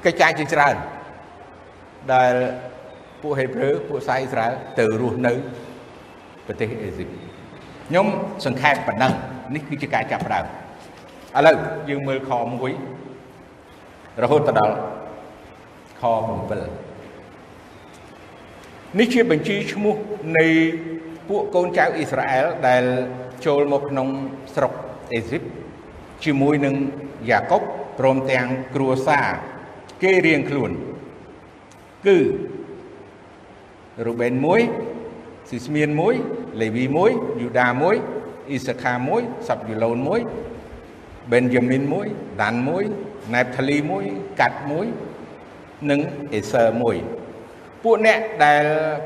[0.05, 0.75] កិច្ចការជាច្រើន
[2.13, 2.33] ដែល
[3.23, 5.33] ពួកហេប្រឺពួកសាយអ៊ីស្រាអែលទៅរស់នៅ
[6.47, 7.09] ប្រទេសអេស៊ីប
[7.89, 8.07] ខ្ញុំ
[8.47, 9.13] សង្ខេបប៉ុណ្ណឹង
[9.55, 10.47] នេះគឺជាការចាប់ផ្ដើមឥ
[11.47, 11.57] ឡូវ
[11.89, 12.31] យើងមើលខ
[13.07, 14.75] 1រហូតដល់
[16.01, 16.15] ខ7
[18.99, 19.95] នេះជាបញ្ជីឈ្មោះ
[20.39, 20.47] នៃ
[21.29, 22.85] ពួកកូនចៅអ៊ីស្រាអែលដែល
[23.47, 24.09] ចូលមកក្នុង
[24.55, 24.73] ស្រុក
[25.13, 25.43] អេស៊ីប
[26.25, 26.75] ជាមួយនឹង
[27.31, 27.63] យ៉ាកុប
[27.99, 29.29] ព្រមទាំងគ្រួសារ
[30.03, 30.71] គេរៀងខ្លួន
[32.07, 32.19] គឺ
[34.07, 35.91] រូបេន1ស៊ីស្មៀន
[36.25, 37.83] 1លេវី1យូដា1
[38.51, 39.99] អ៊ីសាខា1សាប់យូឡូន
[40.65, 42.55] 1បេនយ៉ាមីន1ដាន
[42.95, 43.77] 1ណេបថាលី
[44.09, 44.59] 1កាត់
[45.23, 46.01] 1និង
[46.35, 46.65] អេសឺ
[47.25, 48.65] 1ពួកអ្នកដែល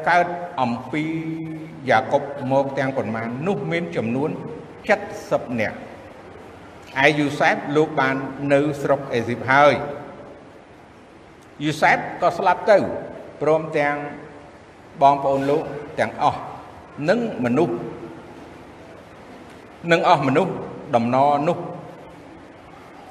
[0.09, 0.27] កើត
[0.61, 1.05] អំពី
[1.91, 2.23] យ៉ាកុប
[2.53, 4.31] មកទាំងប៉ុន្មាននោះមានចំនួន
[4.95, 5.77] 70នាក់
[7.05, 8.17] ឯយូសែបលោកបាន
[8.53, 9.75] នៅស្រុកអេស៊ីបហើយ
[11.65, 12.79] យូសែបក៏ស្លាប់ទៅ
[13.43, 13.97] ព្រមទាំង
[15.03, 15.63] បងប្អូនលោក
[15.99, 16.41] ទាំងអស់
[17.09, 17.75] និងមនុស្ស
[19.93, 20.53] និងអស់មនុស្ស
[20.95, 21.59] ដំណរនោះ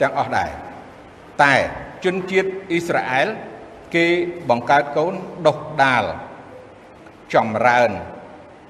[0.02, 0.50] ទាំងអស់ដែរ
[1.44, 1.54] តែ
[2.04, 3.28] ជនជាតិអ៊ីស្រាអែល
[3.96, 4.06] គេ
[4.50, 5.13] បង្កើតកូន
[5.48, 6.04] ដុះដាល
[7.34, 7.92] ចម្រើន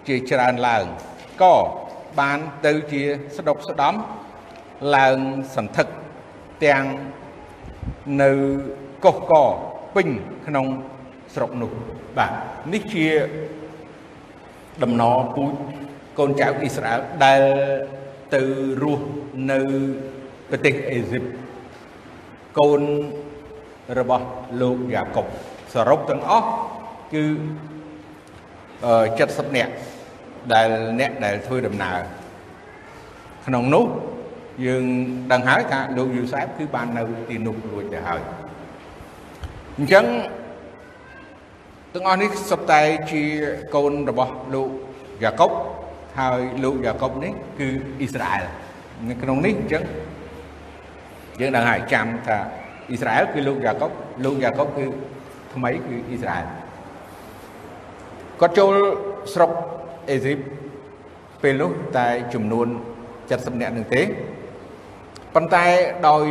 [0.09, 0.85] ជាច្រើនឡើង
[1.41, 1.55] ក៏
[2.19, 3.01] បានទៅជា
[3.37, 3.93] ស្ដុកស្ដំ
[4.95, 5.17] ឡើង
[5.55, 5.87] សន្ធឹក
[6.65, 6.83] ទាំង
[8.21, 8.31] នៅ
[9.05, 9.33] កុះក
[9.95, 10.07] ពេញ
[10.47, 10.65] ក្នុង
[11.33, 11.71] ស្រុកនោះ
[12.17, 12.31] បាទ
[12.73, 13.05] នេះជា
[14.83, 15.53] ដំណរពូជ
[16.19, 17.41] កូនចៅអ៊ីស្រាអែលដែល
[18.35, 18.41] ទៅ
[18.83, 19.07] រស់
[19.51, 19.59] នៅ
[20.49, 21.23] ប្រទេសអេស៊ីប
[22.59, 22.81] កូន
[23.99, 24.25] របស់
[24.61, 25.25] លោកយ៉ាកុប
[25.73, 26.47] សរុបទាំងអស់
[27.13, 27.25] គឺ
[28.79, 29.73] 70នាក់
[30.53, 31.99] ដែលអ្នកដែលធ្វើដំណើរ
[33.45, 33.85] ក្នុងនោះ
[34.65, 34.85] យើង
[35.31, 38.21] ដឹងហើយថាលោកយូសែបគឺបាននៅទីនោះរួចទៅហើយ
[39.77, 40.05] អញ្ចឹង
[41.93, 42.81] ទាំងអស់នេះសុទ្ធតែ
[43.11, 43.23] ជា
[43.75, 44.69] កូនរបស់លោក
[45.23, 45.51] យ៉ាកុប
[46.19, 47.67] ហើយលោកយ៉ាកុបនេះគឺ
[47.99, 48.45] អ៊ីស្រាអែល
[49.09, 49.83] នៅក្នុងនេះអញ្ចឹង
[51.39, 52.37] យើងដឹងហើយចាំថា
[52.89, 53.91] អ៊ីស្រាអែលគឺលោកយ៉ាកុប
[54.25, 54.85] លោកយ៉ាកុបគឺ
[55.53, 56.45] ថ្មីគឺអ៊ីស្រាអែល
[58.39, 58.73] គាត់ចូល
[59.33, 59.51] ស្រុក
[60.09, 60.37] អេស៊ីប
[61.41, 62.67] ពេលនោះតែចំនួន
[63.17, 64.01] 70នាក់នឹងទេ
[65.35, 65.65] ប៉ុន្តែ
[66.09, 66.25] ដោយ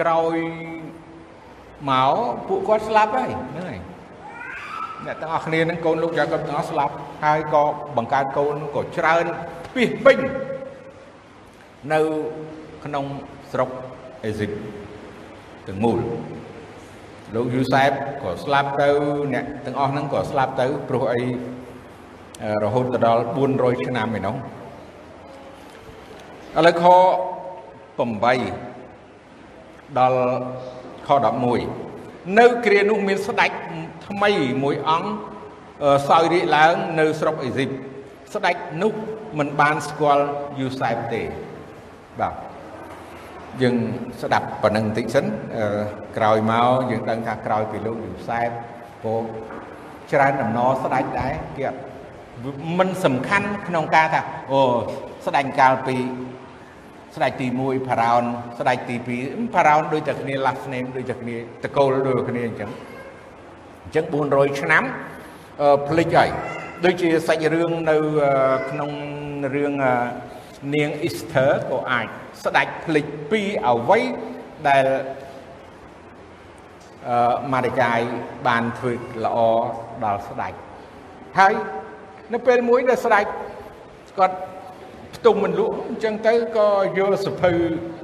[0.00, 0.36] ក្រោយ
[1.90, 2.14] មក
[2.48, 3.78] ពួកគាត់ស្លាប់ហើយហ្នឹងហើយ
[5.06, 7.64] អ្នកទាំងអស់គ្នានឹងកូនលោកយ៉ាកុបទាំងអស់ស្លាប់ហើយក៏
[7.96, 9.24] បង្កើតកូនក៏ច្រើន
[9.74, 10.18] ពីសពេញ
[11.92, 12.00] នៅ
[12.84, 13.04] ក្នុង
[13.52, 13.68] ស្រុក
[14.24, 14.50] អេស៊ីប
[15.68, 15.98] ទាំងមូល
[17.34, 17.90] លោកយូសែប
[18.22, 18.88] ក៏ស្លាប់ទៅ
[19.34, 21.22] អ្នកទាំងអស់ហ្នឹងក៏ស្លាប់ទៅព្រោះអី
[22.64, 23.22] រហូតដល់
[23.54, 24.36] 400ឆ្នាំឯនោះ
[26.56, 26.84] ឥឡូវខ
[27.98, 30.20] 8ដល់
[31.06, 31.08] ខ
[31.72, 33.50] 11នៅគ្រានោះមានស្ដេច
[34.08, 34.30] ថ្មី
[34.62, 35.08] មួយអង្គ
[36.08, 37.68] សោយរាជឡើងនៅស្រុកអេស៊ីប
[38.34, 38.92] ស្ដេចនោះ
[39.38, 40.24] មិនបានស្គាល់
[40.60, 41.22] យូសែបទេ
[42.20, 42.34] បាទ
[43.62, 43.76] យើង
[44.22, 45.24] ស្ដាប់ប៉ុណ្្នឹងបន្តិចសិន
[46.16, 48.48] ក្រោយមកយើងដឹងថាក្រោយពីលោកយូសែប
[49.04, 49.14] ពោ
[50.12, 51.66] ច្រើនដំណរស្ដាច់ដែរគេ
[52.78, 54.60] មិនសំខាន់ក្នុងការថាអូ
[55.26, 55.96] ស្ដាច់កាលពី
[57.14, 58.24] ស្ដេចទី1ផារ៉ោន
[58.58, 62.70] ស្ដេចទី2ផារ៉ោនដូចតែគ្នា last name ដូចតែគ្នាតកូលដូចគ្នាអញ្ចឹង
[63.84, 64.82] អញ្ចឹង400ឆ្នាំ
[65.88, 66.30] ផ្លិចហើយ
[66.84, 67.96] ដូចជាសាច់រឿងនៅ
[68.70, 68.90] ក្នុង
[69.54, 69.72] រឿង
[70.74, 72.06] នាង Easter ក៏អាច
[72.44, 74.00] ស្ដាច់ផ្លិចពីអ្វី
[74.68, 74.86] ដែល
[77.08, 78.00] អឺម៉ារិកាយ
[78.46, 78.92] បានធ្វើ
[79.24, 79.38] ល្អ
[80.04, 80.56] ដល់ស្ដាច់
[81.38, 81.54] ហើយ
[82.33, 83.29] នៅពេលមួយដែលស្ដាច់
[84.17, 84.37] គាត់
[85.15, 87.51] ផ្ទុំមិនលក់អញ្ចឹងទៅក៏យកសភៅ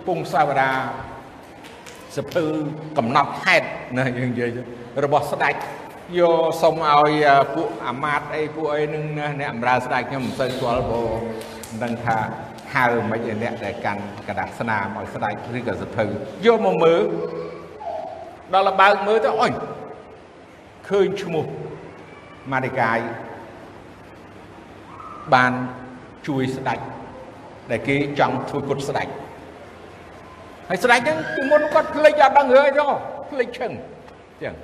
[0.07, 0.71] ពងសាវតា
[2.17, 2.43] សភៅ
[2.97, 4.57] កំណត់ហេតុណាយើងនិយាយ
[5.03, 5.59] របស់ស្ដាច់
[6.19, 9.03] យកសុំឲ្យពួកអាម៉ាតអីពួកអីនឹង
[9.39, 11.09] អ្នកអំរើស្ដេចខ្ញុំមិនសូវស្គាល់ព្រោះ
[11.69, 12.17] មិនដឹងថា
[12.75, 16.05] ហៅមិនឯអ្នកដែលកាន់กระดาษស្នាមឲ្យស្ដេចឬក៏សភៅ
[16.45, 17.01] យកមកមើល
[18.53, 19.53] ដល់លបើកមើលទៅអុយ
[20.89, 21.45] ឃើញឈ្មោះ
[22.51, 22.99] ម៉ារិកាយ
[25.34, 25.52] បាន
[26.26, 26.78] ជួយស្ដេច
[27.70, 29.08] ដែលគេចង់ធ្វើគុតស្ដេច
[30.68, 32.86] ហើយស្ដេចហ្នឹងពីមុនគាត់ភ្លេចអត់ដឹងរឿងអីទេ
[33.30, 33.72] ភ្លេចឈឹង
[34.42, 34.54] ចឹង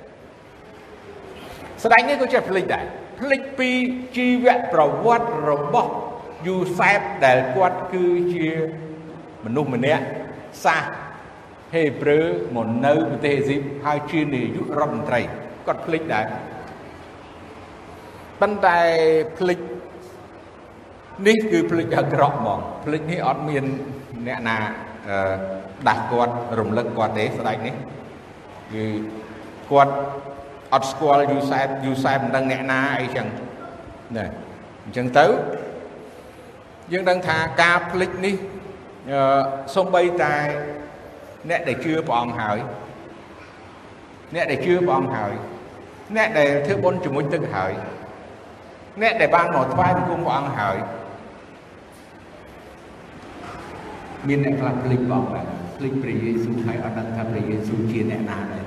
[1.83, 2.85] ស្ដេចនេះក៏ចេះភ្លេចដែរ
[3.19, 3.69] ភ្លេចពី
[4.17, 5.91] ជីវប្រវត្តិរបស់
[6.47, 8.49] យូសែបដែលគាត់គឺជា
[9.45, 10.03] មនុស្សម្នាក់
[10.63, 10.83] សាស
[11.73, 12.19] ហេប្រឺ
[12.55, 15.21] មកនៅប្រទេសអេស៊ីបហើយជានាយករដ្ឋមន្ត្រី
[15.67, 16.25] គាត់ភ្លេចដែរ
[18.41, 18.77] ប៉ុន្តែ
[19.37, 19.59] ភ្លេច
[21.27, 23.63] នេះគឺភ្លេចអាក្រក់ហ្មងភ្លេចនេះអត់មាន
[24.27, 24.57] អ្នកណា
[25.87, 27.75] ដាស់គាត់រំលឹកគាត់ទេស្ដេចនេះ
[28.73, 28.85] គឺ
[29.71, 29.93] គាត់
[30.73, 33.27] អត់ស្គាល់យូសែបយូសែបមិនដឹងអ្នកណាអីចឹង
[34.17, 34.25] ណា
[34.85, 35.25] អញ្ចឹងទៅ
[36.91, 38.35] យើងដឹងថាការភ្លេចនេះ
[39.75, 40.35] សំបីតែ
[41.49, 42.57] អ្នកដែលជឿព្រះអង្គហើយ
[44.35, 45.33] អ្នកដែលជឿព្រះអង្គហើយ
[46.15, 47.73] អ្នកដែលធ្វើបុណ្យជាមួយទឹកហើយ
[49.01, 50.77] អ្នកដែលបានមកថ្វាយបង្គំព្រះអង្គហើយ
[54.27, 55.45] មានអ្នកខ្លះភ្លេចព្រះអង្គដែរ
[55.77, 58.63] ភ្លេចព្រះយេស៊ូវហើយអត់ដឹងថាព្រះយេស៊ូវជាអ្នកណាដែរ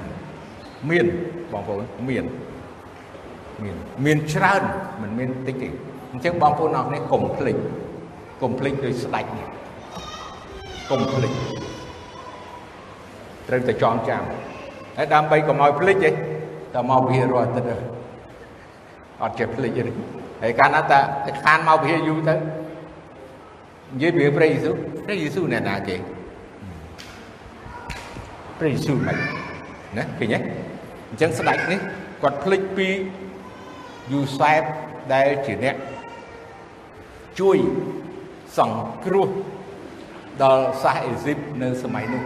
[0.91, 1.07] មាន
[1.53, 2.25] បងប្អូនមាន
[3.63, 4.63] មានមានច្រើន
[5.03, 5.69] មិនមានតិចទេ
[6.13, 7.57] អញ្ចឹងបងប្អូនអរគ្នាកុំភ្លេច
[8.43, 9.49] កុំភ្លេចដោយស្ដាច់នេះ
[10.91, 11.33] កុំភ្លេច
[13.49, 14.23] ត្រូវតែចងចាំ
[14.97, 17.67] ហើយដើម្បីកុំឲ្យភ្លេចទេតមកវិហាររាល់ទឹក
[19.23, 19.93] អត់ចេះភ្លេចទេ
[20.43, 21.01] ហើយកាលណាតា
[21.45, 22.35] ខានមកវិហារយូរទៅ
[23.93, 24.75] និយាយពីព្រះយេស៊ូវ
[25.05, 25.97] ព្រះយេស៊ូវអ្នកណាគេ
[28.59, 29.17] ព្រះយេស៊ូវមិន
[29.97, 30.39] ណាឃើញទេ
[31.11, 31.81] អញ្ចឹងស្ដេចនេះ
[32.23, 32.89] គាត់ភ្លេចពី
[34.13, 34.63] យូសែប
[35.15, 35.77] ដែលជាអ្នក
[37.41, 37.57] ជួយ
[38.59, 39.29] សង្គ្រោះ
[40.43, 42.23] ដល់សាសអេស៊ីបនៅសម័យនោះ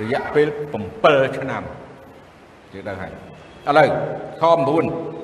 [0.00, 0.48] រយៈពេល
[0.92, 1.62] 7ឆ្នាំ
[2.72, 3.12] យើងដឹងហើយ
[3.68, 3.88] ឥឡូវ
[4.40, 4.42] ខ
[4.82, 5.15] 9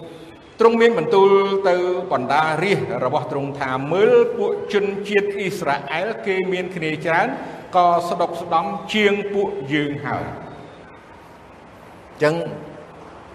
[0.64, 1.30] ទ្រង់មានបន្ទូល
[1.68, 1.76] ទៅ
[2.12, 7.28] បណ្ដារាជរបស់ទ្រង់ថាមើលពួកជនជាតិអ៊ីស្រាអែលគេមានគ្នាច្រើន
[7.76, 10.24] ក៏ស្ដុកស្ដំជាងពួកយើងហើយ
[12.22, 12.34] ចឹង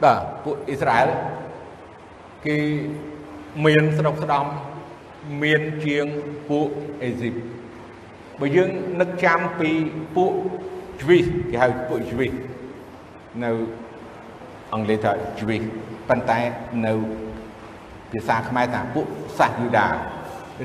[0.03, 1.09] បាទពួកអ៊ីស្រាអែល
[2.47, 2.57] គឺ
[3.65, 4.45] មានស្រុកស្ដំ
[5.43, 6.05] មានជាង
[6.49, 6.67] ពួក
[7.03, 7.35] អេស៊ីប
[8.39, 9.69] បើយើងនឹកចាំពី
[10.15, 10.33] ពួក
[11.01, 12.33] ជ្វីសគេហៅពួកជ្វីស
[13.43, 13.51] នៅ
[14.73, 15.11] អង់គ្លេសថា
[15.41, 15.63] ជ្វីស
[16.09, 16.39] ប៉ុន្តែ
[16.85, 16.93] នៅ
[18.11, 19.05] ភាសាខ្មែរថាពួក
[19.37, 19.87] សាសយូដា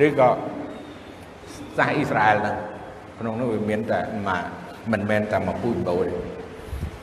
[0.07, 0.29] ឬក៏
[1.79, 2.57] សាសអ៊ីស្រាអែលហ្នឹង
[3.19, 4.43] ក្នុងនោះវាមានតែមក
[4.93, 6.15] មិនមែនតែមកពូជបោទេ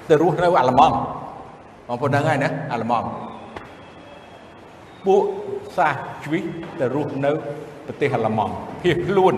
[0.09, 0.95] ទៅរស់នៅអាល្លឺម៉ង់
[1.87, 3.07] បងប្អូនដឹងហើយណាអាល្លឺម៉ង់
[5.05, 5.23] ពួក
[5.77, 6.43] សាសជ្វីស
[6.79, 7.31] ទៅរស់នៅ
[7.87, 9.35] ប្រទេសអាល្លឺម៉ង់ភៀសខ្លួន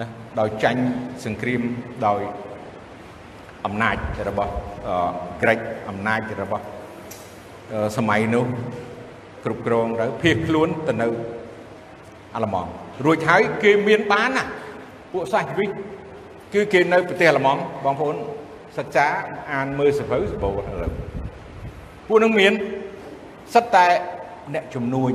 [0.00, 0.06] ណា
[0.38, 0.82] ដោយចាញ់
[1.24, 1.62] សង្គ្រាម
[2.06, 2.20] ដោយ
[3.66, 3.96] អំណាច
[4.28, 4.52] របស់
[5.42, 6.64] ក្រិចអំណាចរបស់
[7.96, 8.46] សម័យនោះ
[9.44, 11.06] គ្រប់គ្រងទៅភៀសខ្លួនទៅនៅ
[12.34, 12.70] អាល្លឺម៉ង់
[13.04, 14.44] រួចហើយគេមានបានណា
[15.12, 15.70] ពួកសាសជ្វីស
[16.54, 18.16] គឺគេនៅប្រទេសអាល្លឺម៉ង់បងប្អូន
[18.78, 19.06] សិក្សា
[19.52, 20.52] អានមើលសភៅសបោឥ
[20.82, 20.92] ឡូវ
[22.08, 22.52] ពួកនឹងមាន
[23.54, 23.86] សិតតែ
[24.54, 25.12] អ្នកជំនួញ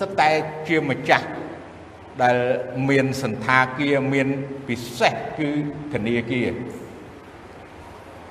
[0.00, 0.28] សិតតែ
[0.68, 1.26] ជាម្ចាស់
[2.22, 2.36] ដែល
[2.88, 4.28] មានសន្តាគារមាន
[4.68, 5.48] ពិសេសគឺ
[5.92, 6.48] ធនាគារ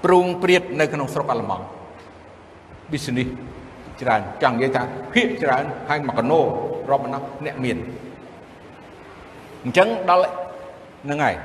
[0.03, 1.65] ព្រួងព្រាតនៅក្នុងស្រុកអាល្លឺម៉ង់
[2.91, 3.30] business
[4.02, 6.39] ច្រើនចង់និយាយថាភាគច្រើនហើយមកកណោ
[6.89, 7.78] រាប់បណ្ដោះអ្នកមាន
[9.63, 10.30] អញ្ចឹងដល់
[11.04, 11.36] ហ្នឹងហើយ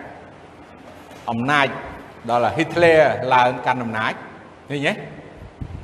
[1.31, 1.67] អំណាច
[2.31, 3.01] ដល់ Hitler
[3.35, 4.13] ឡើងកាន់អំណាច
[4.71, 4.93] ឃើញទេ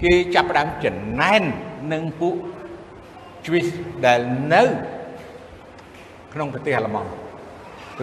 [0.02, 1.42] គេចាប់ផ្ដើមចំណែន
[1.92, 2.34] នឹងពួក
[3.44, 3.68] Swiss
[4.04, 4.20] ដែល
[4.54, 4.62] នៅ
[6.32, 7.10] ក្នុងប្រទេសអាល្លឺម៉ង់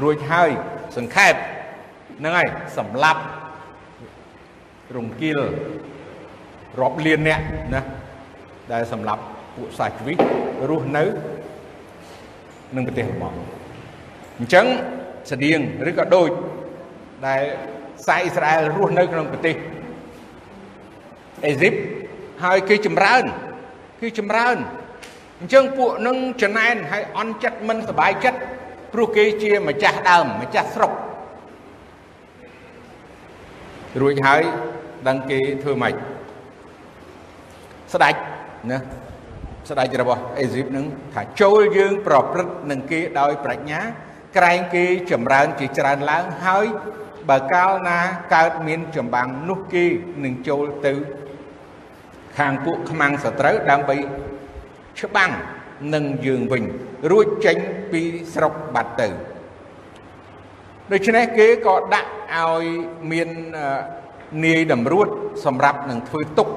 [0.03, 0.49] រួចហើយ
[0.97, 1.33] សង្ខេប
[2.19, 3.21] ហ្នឹងហើយសម្លាប់
[4.95, 5.39] រង្គាល
[6.80, 7.40] រាប់លានអ្នក
[7.74, 7.80] ណា
[8.72, 9.22] ដែលសម្លាប់
[9.56, 10.18] ពួកសាជីវិត
[10.70, 11.04] រស់នៅ
[12.70, 13.36] ក្នុងប្រទេសអាល្លឺម៉ង់
[14.38, 14.66] អញ្ចឹង
[15.30, 16.30] ស្តៀងឬក៏ដូច
[17.26, 17.42] ដែល
[18.06, 19.54] សាយអ៊ីស្រាអែលរស់នៅក្នុងប្រទេស
[21.46, 21.74] អេស៊ីប
[22.44, 23.24] ហើយគេចម្រើន
[24.00, 24.56] គឺចម្រើន
[25.40, 28.38] អញ្ចឹងពួកនឹងចំណែនហើយអន់ចិត្តមិនសบายចិត្ត
[28.92, 30.92] ព្រោះគេជាម្ចាស់ដើមម្ចាស់ស្រុក
[34.00, 34.42] រួចហើយ
[35.08, 35.94] ដឹងគេធ្វើម៉េច
[37.93, 38.15] ស្ដេច
[38.71, 38.77] ណា
[39.69, 43.79] ស្ដេចរបស់អេស៊ីបនឹងថាចូលយើងប្រព្រឹត្តនឹងគេដោយប្រាជ្ញា
[44.37, 46.65] ក្រែងគេចម្រើនជាច្រើនឡើងហើយ
[47.29, 47.99] បើកាលណា
[48.35, 49.85] កើតមានចម្បាំងនោះគេ
[50.23, 50.93] នឹងចូលទៅ
[52.37, 53.97] ខាងពួកខ្មាំងសត្រូវដើម្បី
[54.99, 55.31] ច្បាំង
[55.93, 56.63] នឹងយើងវិញ
[57.11, 57.57] រួចចេញ
[57.91, 58.01] ពី
[58.33, 59.07] ស្រុកបាត់ទៅ
[60.91, 62.63] ដូច្នេះគេក៏ដាក់ឲ្យ
[63.11, 63.29] មាន
[64.45, 65.07] នាយតម្រួត
[65.45, 66.47] សម្រាប់នឹងធ្វើទុក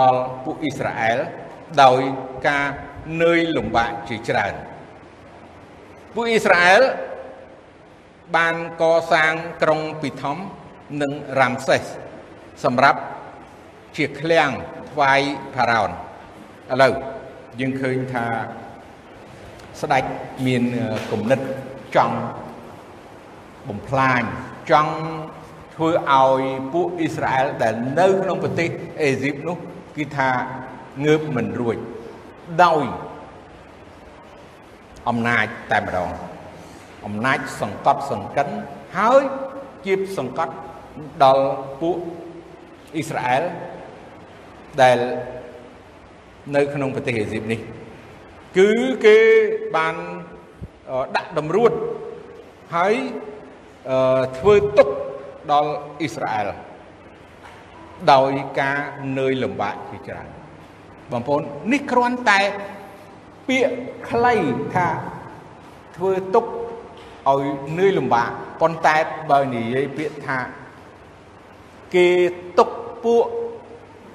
[0.00, 1.18] ដល់ពួកអ៊ីស្រាអែល
[1.82, 2.00] ដោយ
[2.48, 2.66] ការ
[3.22, 4.54] នឿយលំបាកជាច្រើន
[6.14, 6.82] ពួកអ៊ីស្រាអែល
[8.36, 10.36] បានកសាងក្រុងពីធំ
[11.02, 11.82] និងរ៉ាំសេស
[12.64, 13.00] សម្រាប់
[13.96, 14.50] ជាឃ្លាំង
[14.90, 15.20] ថ្វាយ
[15.54, 15.94] ផារ៉ោនឥ
[16.82, 16.94] ឡូវ
[17.60, 18.26] យើងឃើញថា
[19.80, 20.04] ស្ដេច
[20.46, 20.62] មាន
[21.10, 21.40] គំនិត
[21.96, 22.16] ចង់
[23.68, 24.22] បំផ្លាញ
[24.70, 24.94] ចង់
[25.74, 28.68] ធ្វើឲ្យពួកអ៊ីស្រាអែលដែលនៅក្នុងប្រទេស
[29.02, 29.56] អេស៊ីបនោះ
[29.96, 30.30] គឺថា
[31.04, 31.76] ងើបមិនរួច
[32.64, 32.84] ដោយ
[35.08, 36.10] អំណាចតែម្ដង
[37.06, 38.48] អំណាចសង្កត់សង្កិន
[38.98, 39.22] ហើយ
[39.86, 40.54] ជាសង្កត់
[41.24, 41.46] ដល់
[41.80, 41.98] ពួក
[42.94, 43.42] អ៊ីស្រាអែល
[44.82, 44.98] ដែល
[46.56, 47.60] នៅក្នុងប្រទេសអេស៊ីបនេះ
[48.58, 48.70] គឺ
[49.04, 49.18] គេ
[49.76, 49.96] បាន
[51.16, 51.72] ដាក់តម្រួត
[52.74, 52.94] ហើយ
[54.38, 54.88] ធ្វើទុក
[55.52, 56.48] ដល់អ៊ីស្រាអែល
[58.12, 58.78] ដោយការ
[59.18, 60.28] នឿយលំបាកជាច្រើន
[61.10, 62.40] បងប្អូននេះគ្រាន់តែ
[63.48, 63.72] ពាក្យ
[64.10, 64.34] ខ្លី
[64.74, 64.88] ថា
[65.96, 66.44] ធ្វើទុក
[67.30, 67.42] ឲ្យ
[67.78, 68.28] នឿយលំបាក
[68.60, 68.96] ប៉ុន្តែ
[69.30, 70.38] បើនិយាយពាក្យថា
[71.94, 72.08] គេ
[72.58, 72.70] ទុក
[73.04, 73.24] ពួក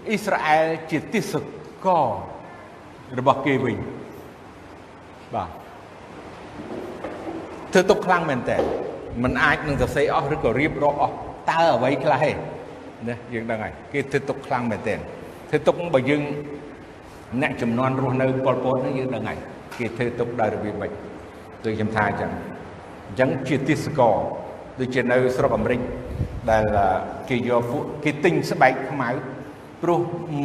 [0.08, 1.34] អ៊ីស្រាអែលជាទេស
[1.86, 1.88] ក
[3.18, 3.78] របស់គេវិញ
[5.36, 5.50] បាទ
[7.72, 8.58] ធ្វើទុកខ្លាំងមែនតើ
[9.24, 11.16] มันអាចនឹងសរសេរអស់ឬក៏រៀបរាប់អស់
[11.52, 12.32] តើអ្វីខ្លះទេ
[13.10, 14.96] ណាយើងដឹងហើយគេធ្វើទុកខ្លាំងមែនតើ
[15.50, 16.22] ធ្វើទុកបើយើង
[17.42, 19.38] អ្នកចំនួនរស់នៅប៉ុលពតនេះយើងដឹងហើយ
[19.80, 20.92] គេធ្វើទុកដោយរបៀបម៉េច
[21.66, 22.32] ដូចខ្ញុំថាអញ្ចឹង
[23.08, 24.18] អញ្ចឹងជាទេសកល
[24.80, 25.82] ដូចជានៅស្រុកអាមេរិក
[26.52, 26.64] ដែល
[27.30, 29.10] គេយកពួកគេទិញស្បែកខ្មៅ
[29.82, 30.00] ព្រោះ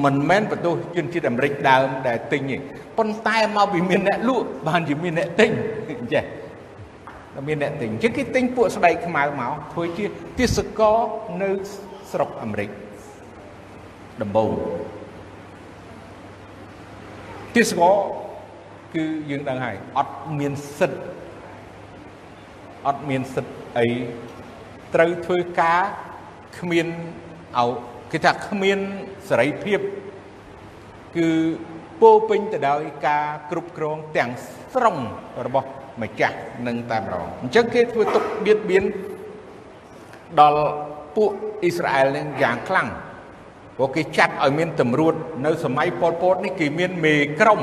[0.05, 2.57] មិនមែនបន្ទោសជនជាតិអាមេរិកដើមដែលទិញទេ
[2.99, 5.51] ប៉ុន្តែមកពីមានអ្នកលក់បានជាមានអ្នកទិញ
[6.15, 6.25] ចេះ
[7.35, 10.05] តែមានអ្នកទិញអញ្ចឹងគេទិញពួកស្បែកខ្មៅមកធ្វើជា
[10.39, 10.99] ទេសកល
[11.43, 11.51] នៅ
[12.13, 12.71] ស្រុកអាមេរិក
[14.23, 14.51] ដំបូង
[17.55, 17.97] ទេសកល
[18.95, 21.01] គឺយើងដឹងហើយអត់មានសិទ្ធ
[22.87, 23.87] អត់មានសិទ្ធអី
[24.95, 25.81] ត្រូវធ្វើការ
[26.59, 26.87] គ្មាន
[27.59, 27.71] ឲ្យ
[28.13, 28.79] គេថាគ្មាន
[29.29, 29.81] សេរីភាព
[31.17, 31.29] គឺ
[32.01, 34.31] ពោពេញទៅដោយការគ្រប់គ្រងទាំង
[34.73, 34.97] ស្រុង
[35.47, 35.69] របស់
[36.03, 38.85] ម្ចាស់នឹងតែម្ដងអញ្ចឹងគេធ្វើទុកបៀតបៀន
[40.41, 40.65] ដល់
[41.17, 41.31] ពួក
[41.63, 42.89] អ៊ីស្រាអែលនឹងយ៉ាងខ្លាំង
[43.77, 45.15] ព្រោះគេចាត់ឲ្យមានតម្រួត
[45.47, 47.61] នៅសម័យប៉ុលពតនេះគេមានមេក្រុម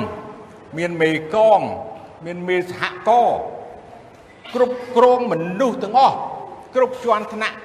[0.78, 1.62] មានមេកង
[2.26, 3.30] មានមេសហគរ
[4.54, 6.16] គ្រប់គ្រងមនុស្សទាំងអស់
[6.76, 7.58] គ្រប់ជាន់ថ្នាក់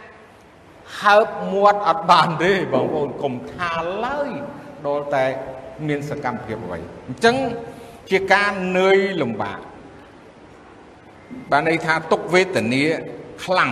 [1.00, 3.70] ហើបមាត់អត់បានទេបងប្អូនកុំថា
[4.04, 4.30] ឡើយ
[4.86, 5.24] ដល់តែ
[5.88, 7.36] មានសកម្មភាពអ្វីអញ្ចឹង
[8.10, 9.58] ជាការនឿយលំបាក
[11.50, 12.84] បានន័យថាទុកវេទនា
[13.44, 13.70] ខ្លាំង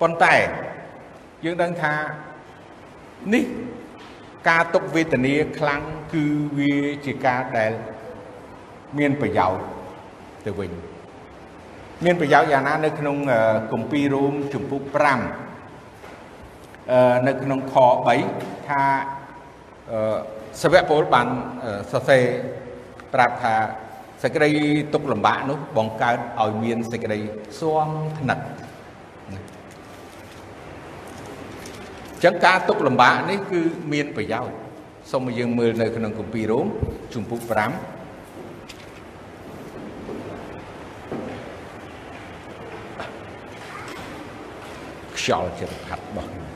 [0.00, 0.34] ប៉ុន្តែ
[1.46, 1.94] យើងដឹងថា
[3.34, 3.44] នេះ
[4.48, 5.82] ការទុកវេទនាខ្លាំង
[6.12, 6.24] គឺ
[6.58, 6.74] វា
[7.06, 7.72] ជាការដែល
[8.98, 9.62] មានប្រយោជន៍
[10.46, 10.70] ទៅវិញ
[12.04, 13.16] មានប្រយោជន៍យ៉ាងណានៅក្នុង
[13.72, 14.82] គម្ពីររ៉ូមជំពូក
[15.86, 17.74] 5នៅក្នុងខ
[18.22, 18.82] 3ថា
[20.62, 21.28] សាវកពលបាន
[21.92, 22.24] សរសេរ
[23.14, 23.54] ប្រាប់ថា
[24.22, 24.50] សេចក្តី
[24.94, 27.20] ទុកលំបាកនោះបង្កើតឲ្យមានសេចក្តី
[27.60, 27.88] ស៊ាំ
[28.20, 28.38] ថ្នឹក
[32.24, 33.60] ចឹងការទុកលំបាកនេះគឺ
[33.92, 34.54] មានប្រយោជន៍
[35.10, 36.66] សូមឲ្យយើងមើលនៅក្នុងគម្ពីររ៉ូម
[37.14, 37.50] ជំពូក5
[45.16, 46.46] ខ្យល់ចិត្តផាត់របស់ខ្ញុំ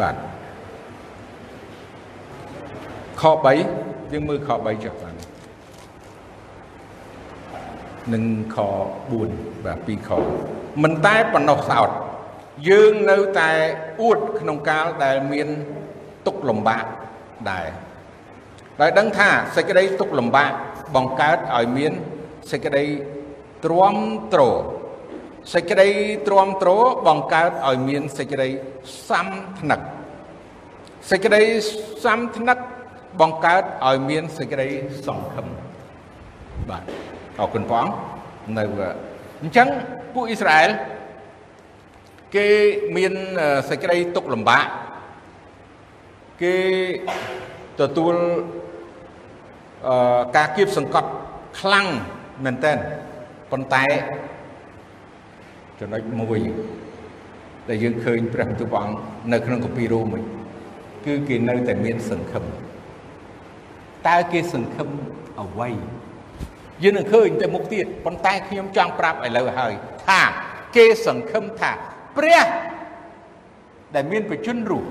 [0.00, 0.14] បាទ
[3.20, 5.14] ខ3យើងមើលខ3ចុះបាន
[8.12, 8.56] និងខ
[9.10, 10.10] 4បាទ2ខ
[10.82, 11.90] មិនតែប៉ុណ្ណោះសោត
[12.68, 13.50] យើងនៅតែ
[14.02, 15.48] អួតក្នុងកាលដែលមាន
[16.26, 16.84] ទុកលំបាក
[17.50, 17.68] ដែរ
[18.80, 20.52] ដោយដឹងថាសេចក្តីទុកលំបាក
[20.96, 21.92] បង្កើតឲ្យមាន
[22.52, 22.84] សេចក្តី
[23.64, 23.96] ទ្រាំ
[24.34, 24.42] ទ្រ
[25.54, 25.88] សេចក្តី
[26.28, 26.70] ទ្រាំទ្រ
[27.08, 28.48] បង្កើតឲ្យមានសេចក្តី
[29.08, 29.26] សំ
[29.60, 29.80] ថ្នឹក
[31.10, 31.42] សេចក្តី
[32.04, 32.58] សំថ្នឹក
[33.20, 34.68] បង្កើតឲ្យមានសេចក្តី
[35.06, 35.46] សង្ឃឹម
[36.70, 36.82] បាទ
[37.40, 37.94] អរគុណព្រះអង្គ
[38.58, 38.64] នៅ
[39.42, 39.68] អញ្ចឹង
[40.14, 40.70] ពួកអ៊ីស្រាអែល
[42.36, 42.48] គេ
[42.96, 43.12] មាន
[43.70, 44.66] សេចក្តីទុកលំបាក
[46.42, 46.56] គេ
[47.80, 48.14] ទទួល
[49.88, 51.10] អឺការគៀបសង្កត់
[51.60, 51.86] ខ្លាំង
[52.44, 52.72] មែនតើ
[53.50, 53.84] ប៉ុន្តែ
[55.78, 56.40] ចំណុចមួយ
[57.68, 58.96] ដែលយើងឃើញព្រះបន្ទូលព្រះអង្គ
[59.32, 60.22] នៅក្នុងកាពីរ៉ូមួយ
[61.06, 62.44] គឺគេនៅតែមានសង្ឃឹម
[64.08, 64.88] តើគេសង្ឃឹម
[65.42, 65.70] អ្វី
[66.82, 69.72] យើងនឹងឃើញទៅមុខទៀតប៉ុន្តែខ្ញុំចង់ប្រាប់ឥឡូវហើយ
[70.06, 70.20] ថា
[70.76, 71.72] គេសង្ឃឹមថា
[72.18, 72.46] ព្រះ
[73.94, 74.84] ដែលមានបជនរូប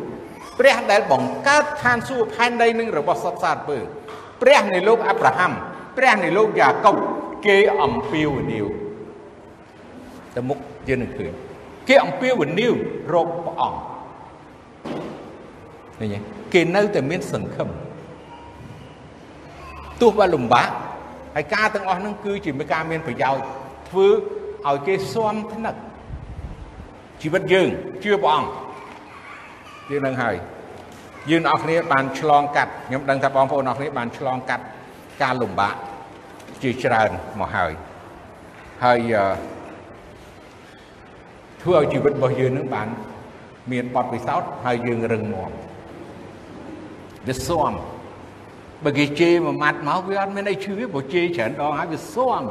[0.60, 3.78] ព្រះដែលបង្កើតឋានសួគ៌ផែនដីនឹងរបស់សត្វសារពើ
[4.42, 5.52] ព្រះនៃលោកអាប់រ៉ាហាំ
[5.98, 6.96] ព្រះនៃលោកយ៉ាកុប
[7.48, 8.68] គេអំពាវនាវ
[10.36, 11.32] ទៅមុខយើងនឹងឃើញ
[11.88, 12.74] គេអំពាវនាវ
[13.14, 13.80] រកព្រះអង្គ
[15.98, 16.20] ឃើញទេ
[16.54, 17.70] គេនៅតែមានសង្ឃឹម
[20.02, 20.70] ទោះបើលំបាក
[21.36, 23.44] ហើយការទាំងអស់ហ្នឹងគឺជាការមានប្រយោជន៍
[23.90, 24.08] ធ្វើ
[24.68, 25.76] ឲ្យគេស៊ាំថ្នឹក
[27.22, 27.68] ជីវិតយើង
[28.04, 28.50] ជឿព្រះអង្គ
[29.90, 30.36] យើងនឹងហើយ
[31.30, 34.64] យើងអរគ្នាបានឆ្លងកាត់ខ្ញុំដឹងថាបងប្អូនអរគ្នាបានឆ្លងកាត់
[35.22, 35.76] ការលំបាក
[36.64, 37.72] ជាច្រើនមកហើយ
[38.84, 39.00] ហើយ
[41.62, 42.88] ធ្វើឲ្យជីវិតរបស់យើងនឹងបាន
[43.72, 45.52] មានបទពិសោធន៍ហើយយើងរឹងមាំ
[47.28, 47.74] វាស៊ាំ
[48.84, 52.44] បើគេជេរមួយម៉ាត់មកវាអត់មានអីឈឺទេព្រោះជេរច្រើនដងហើយវាស៊ាំ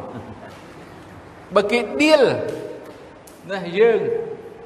[1.54, 2.22] បើគេដៀល
[3.50, 4.00] ណាយើង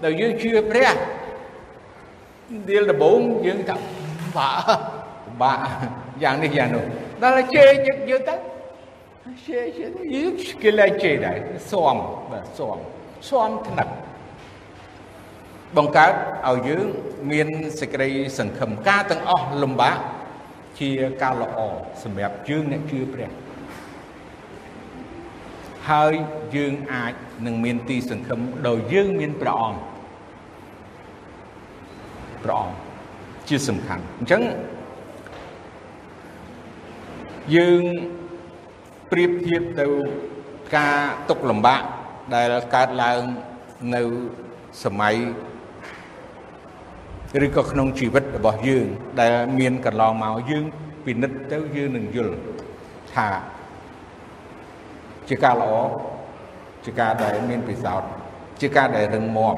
[0.03, 0.91] ដល់យើងជឿព្រះ
[2.69, 3.77] ដៀលដំបងយើងថា
[4.37, 4.81] បាក់
[5.43, 5.63] បាក់
[6.23, 6.85] យ៉ាងនេះយ៉ាងនោះ
[7.23, 8.35] ដល់ជេរយើងយើងទៅ
[9.47, 11.37] ជេរជេរយើងគេលែងជេរដែរ
[11.71, 11.97] ស៊ាំ
[12.31, 12.79] បាទស៊ាំ
[13.29, 13.89] ស៊ាំថ្នឹក
[15.77, 16.13] បង្កើត
[16.49, 16.87] ឲ្យយើង
[17.33, 17.49] មាន
[17.81, 19.97] សេចក្តីសង្ឃឹមការទាំងអស់លំបាក
[20.81, 20.91] ជា
[21.23, 21.61] ការល្អ
[22.03, 23.31] សម្រាប់យើងអ្នកជឿព្រះ
[25.91, 26.13] ហើយ
[26.57, 27.13] យើងអាច
[27.47, 29.92] នឹងមានទីសង្ឃឹមដោយយើងមានព្រះអង្គ
[32.45, 32.75] ព្រះអង្គ
[33.49, 34.43] ជាសំខាន់អញ្ចឹង
[37.57, 37.83] យើង
[39.11, 39.87] ប្រៀបធៀបទៅ
[40.77, 40.97] ការ
[41.29, 41.83] ទុកលំបាក
[42.35, 43.21] ដែលកើតឡើង
[43.95, 44.03] នៅ
[44.85, 45.17] សម័យ
[47.45, 48.87] ឬក៏ក្នុងជីវិតរបស់យើង
[49.21, 50.65] ដែលមានកន្លងមកយើង
[51.05, 52.35] ពិនិត្យទៅយើងនឹងយល់
[53.15, 53.29] ថា
[55.29, 55.75] ជាការល្អ
[56.85, 58.11] ជាការដែលមានពិសោធន៍
[58.61, 59.57] ជាការដែលរឹងមាំ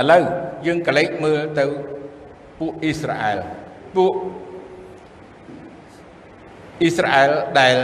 [0.00, 0.22] ឥឡូវ
[0.66, 1.66] យើងកលេចមើលទៅ
[2.58, 3.38] ពួកអ៊ីស្រាអែល
[3.96, 4.12] ពួក
[6.80, 7.76] អ៊ីស្រាអែលដែល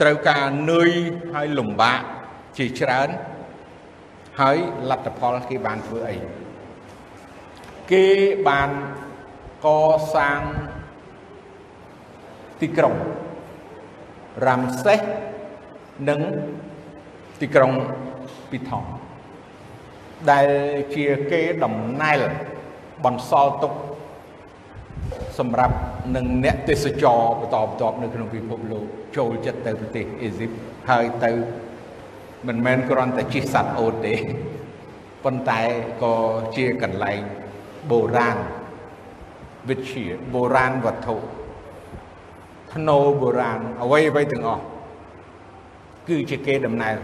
[0.00, 0.90] ត្រូវការនឿយ
[1.32, 2.02] ហើយលំបាក
[2.58, 3.08] ជាច្រើន
[4.40, 4.58] ហើយ
[4.90, 6.16] លទ្ធផលគេបានធ្វើអី
[7.92, 8.06] គេ
[8.48, 8.70] បាន
[9.64, 9.66] ក
[10.14, 10.40] សាង
[12.60, 12.94] ទីក្រុង
[14.46, 15.00] រ៉ាំសេស
[16.08, 16.20] និង
[17.40, 17.72] ទីក្រុង
[18.50, 18.84] ពីថង
[20.30, 20.48] ដែល
[20.94, 22.20] ជាគេដំណែល
[23.04, 23.72] បន្សល់ទុក
[25.38, 25.76] សម្រាប់
[26.16, 28.84] នឹងអ្នកទេសចរបន្តបន្ទាប់នៅក្នុងពិភពលោក
[29.16, 30.50] ចូលចិត្តទៅប្រទេសអេស៊ីប
[30.90, 31.30] ហើយទៅ
[32.48, 34.14] មិនមែនគ្រាន់តែជិះសត្វអូតទេ
[35.24, 35.60] ប៉ុន្តែ
[36.02, 36.14] ក៏
[36.56, 37.20] ជាកន្លែង
[37.90, 38.38] បុរាណ
[39.68, 41.16] វិទ្យាបុរាណវត្ថុ
[42.74, 44.64] ធ្នូបុរាណអ្វីអ្វីទាំងអស់
[46.08, 46.94] គឺជាគេដំណើរ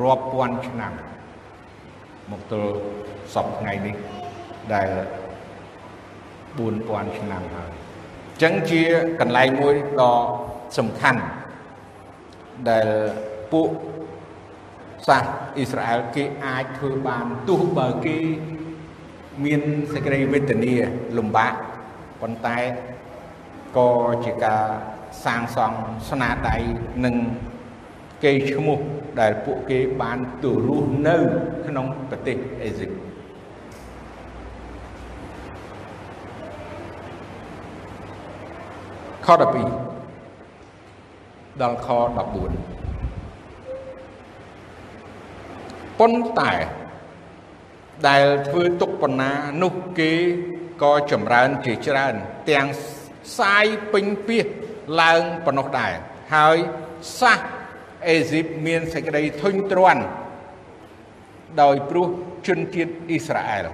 [0.00, 0.92] រាប់ពាន់ឆ្នាំ
[2.30, 2.70] មកទល់
[3.34, 3.96] សពថ្ងៃនេះ
[4.74, 4.90] ដែល
[6.58, 8.82] 4000ឆ្នាំហើយអញ្ចឹងជា
[9.20, 10.16] កន្លែងមួយដ៏
[10.78, 11.22] សំខាន់
[12.70, 12.88] ដែល
[13.52, 13.68] ពួក
[15.08, 15.24] សាស
[15.56, 18.18] អ៊ីស្រាអែលគេអាចធ្វើបានទោះបើគេ
[19.44, 19.60] មាន
[19.92, 20.74] សេចក្តីវេទនា
[21.18, 21.52] លំបាក
[22.20, 22.58] ប៉ុន្តែ
[23.76, 23.90] ក៏
[24.24, 24.64] ជាការ
[25.24, 25.78] សាងសង់
[26.10, 26.56] ស្នាដៃ
[27.04, 27.14] និង
[28.24, 28.78] គេឈ្មោះ
[29.20, 31.16] ដែលពួកគេបានទៅរស់នៅ
[31.66, 32.90] ក្នុងប្រទេសអេស៊ីប
[39.26, 39.38] ខ12
[41.62, 42.10] ដល់ខ14
[45.98, 46.52] ប៉ុន្តែ
[48.08, 50.12] ដែលធ្វើទុកបណ្ណានោះគេ
[50.82, 52.14] ក៏ចម្រើនជាច្រើន
[52.50, 52.66] ទាំង
[53.26, 54.46] ផ្សាយពេញពាស
[55.02, 55.92] ឡើងប៉ុណ្ណោះដែរ
[56.34, 56.56] ហើយ
[57.20, 57.40] សាស
[58.08, 60.04] អេស៊ីបមានសេចក្តីធុញទ្រាន់
[61.62, 62.08] ដោយព្រោះ
[62.46, 63.66] ជនជាតិអ៊ីស្រាអែល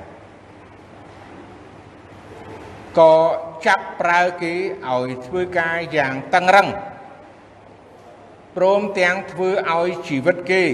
[2.99, 3.15] ក៏
[3.67, 4.55] ចាប់ប្រើគេ
[4.91, 6.69] ឲ្យធ្វើការយ៉ាងតឹងរឹង
[8.57, 10.65] ព្រមទាំងធ្វើឲ្យជីវិតគេ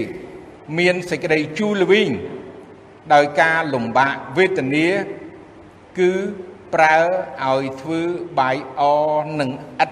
[0.79, 2.11] មានសេចក្តីជូរល្វីង
[3.13, 4.89] ដោយការលំបាកវេទនា
[5.99, 6.11] គឺ
[6.73, 6.97] ប្រើ
[7.47, 8.01] ឲ្យធ្វើ
[8.39, 8.81] បាយអ
[9.39, 9.51] និង
[9.83, 9.91] ឥត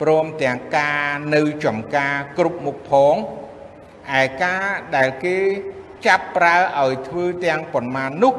[0.00, 3.14] ព្រមទាំងការនៅចំការគ្រប់មុខផង
[4.20, 4.64] ឯការ
[4.96, 5.36] ដែលគេ
[6.06, 8.34] ចាប់ប្រើឲ្យធ្វើទាំងប៉ុន្មាននោះ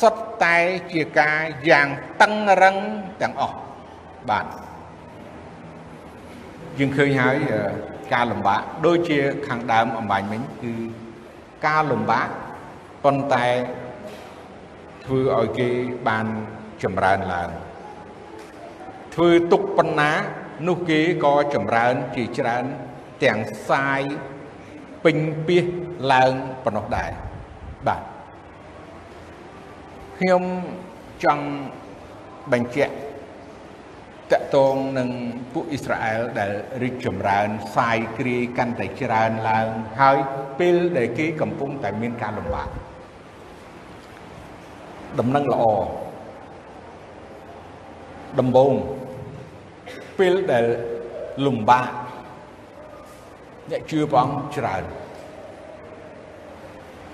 [0.00, 0.56] សុទ្ធតែ
[0.92, 1.38] ជាការ
[1.70, 1.88] យ៉ាង
[2.22, 2.76] តឹងរឹង
[3.22, 3.56] ទាំងអស់
[4.30, 4.46] បាទ
[6.78, 7.36] យើងឃើញហើយ
[8.12, 10.74] ការលំបាកដូចជាខាងដើមអំបញ្ញមិញគឺ
[11.66, 12.28] ការលំបាក
[13.04, 13.46] ប៉ុន្តែ
[15.04, 15.68] ធ្វើឲ្យគេ
[16.08, 16.26] បាន
[16.82, 17.50] ចម្រើនឡើង
[19.14, 20.10] ធ្វើទុកប៉ុណ្ណា
[20.66, 22.64] នោះគេក៏ចម្រើនជាច្រើន
[23.24, 23.38] ទាំង
[23.70, 24.00] សាយ
[25.04, 25.64] ពេញពីស
[26.12, 26.32] ឡើង
[26.64, 27.10] ប៉ុណ្ណោះដែរ
[27.86, 28.02] បាទ
[30.18, 30.42] ខ្ញុំ
[31.24, 31.46] ចង់
[32.52, 32.94] បញ្ជាក់
[34.32, 35.10] តកតងនឹង
[35.52, 36.52] ពួកអ៊ីស្រាអែលដែល
[36.82, 39.68] រីកចម្រើនសាយគ្រាយកាន់តែច្រើនឡើង
[40.00, 40.18] ហើយ
[40.58, 42.68] ពេលដែលគេកំពុងតែមានការលំបាក
[45.18, 45.64] ដំណឹងល្អ
[48.40, 48.72] ដំបូង
[50.19, 50.65] ពេលដែល
[51.45, 51.89] លំបាក
[53.71, 54.83] អ្នកជឿព្រះអង្គច្រើន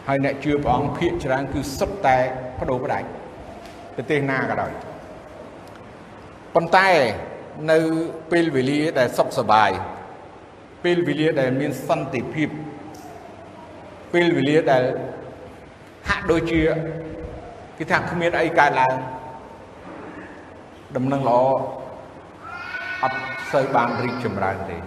[0.08, 2.18] ហើយអ្នកជឿព្រះអង្គភាកច្រើនគឺសុទ្ធតែ
[2.60, 3.08] បដូរផ្ដាច់
[3.96, 4.72] ប្រទេសណាក៏ដោយ
[6.56, 6.90] ប៉ុន្តែ
[7.72, 7.80] នៅ
[8.32, 9.72] ពេលវេលាដែលសុខសบาย
[10.84, 12.50] ពេលវេលាដែលមានសន្តិភាព
[14.14, 14.84] ពេលវេលាដែល
[16.08, 16.62] ហាក់ដូចជា
[17.78, 18.96] គេថាគ្មានអីកើតឡើង
[20.96, 21.42] ដំណឹងល្អ
[23.03, 23.19] អត់
[23.53, 24.79] សូវបានរីកចម្រើនទេ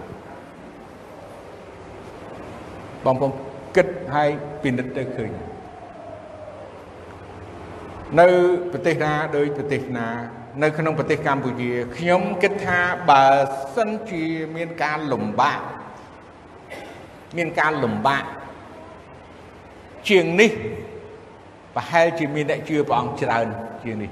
[3.04, 3.32] បងប្អូន
[3.76, 4.30] គិតហើយ
[4.62, 5.30] ពិនិត្យទៅឃើញ
[8.20, 8.28] នៅ
[8.72, 10.08] ប្រទេសណាដោយប្រទេសណា
[10.62, 12.78] នៅក្នុងប្រទេសកម្ពុជាខ្ញុំគិតថា
[13.10, 13.24] បើ
[13.76, 14.24] សិនជា
[14.56, 15.60] មានការលំបាក
[17.36, 18.24] មានការលំបាក
[20.08, 20.50] ជាងនេះ
[21.74, 23.46] ប្រហែលជាមានអ្នកជឿព្រះអង្គច្រើន
[23.82, 24.10] ជាងនេះ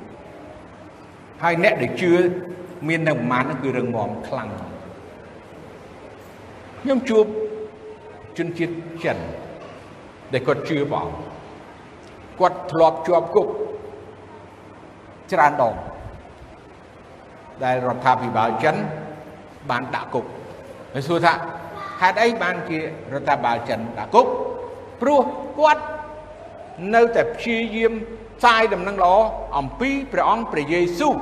[1.43, 2.13] ហើយអ្នកដែលជឿ
[2.89, 4.49] មាននៅប្រមាណហ្នឹងគឺរឹងមាំខ្លាំង
[6.81, 7.25] ខ្ញុំជួប
[8.39, 8.75] ជនជាតិ
[9.05, 9.19] ចិន
[10.33, 11.17] ដែលគាត់ជឿព្រះអង្គ
[12.41, 13.49] គាត់ធ្លាប់ជាប់គុក
[15.33, 15.75] ច្រើនដង
[17.65, 18.77] ដែលរដ្ឋាភិបាលចិន
[19.71, 20.25] បានដាក់គុក
[20.95, 21.33] ហើយសួរថា
[22.01, 22.83] ហេតុអីបានជារ
[23.21, 24.27] ដ្ឋាភិបាលចិនដាក់គុក
[25.01, 25.21] ព្រោះ
[25.59, 25.83] គាត់
[26.95, 27.93] នៅតែព្យាយាម
[28.39, 29.15] ផ្សាយដំណឹងល្អ
[29.59, 31.15] អំពីព្រះអង្គព្រះយេស៊ូវ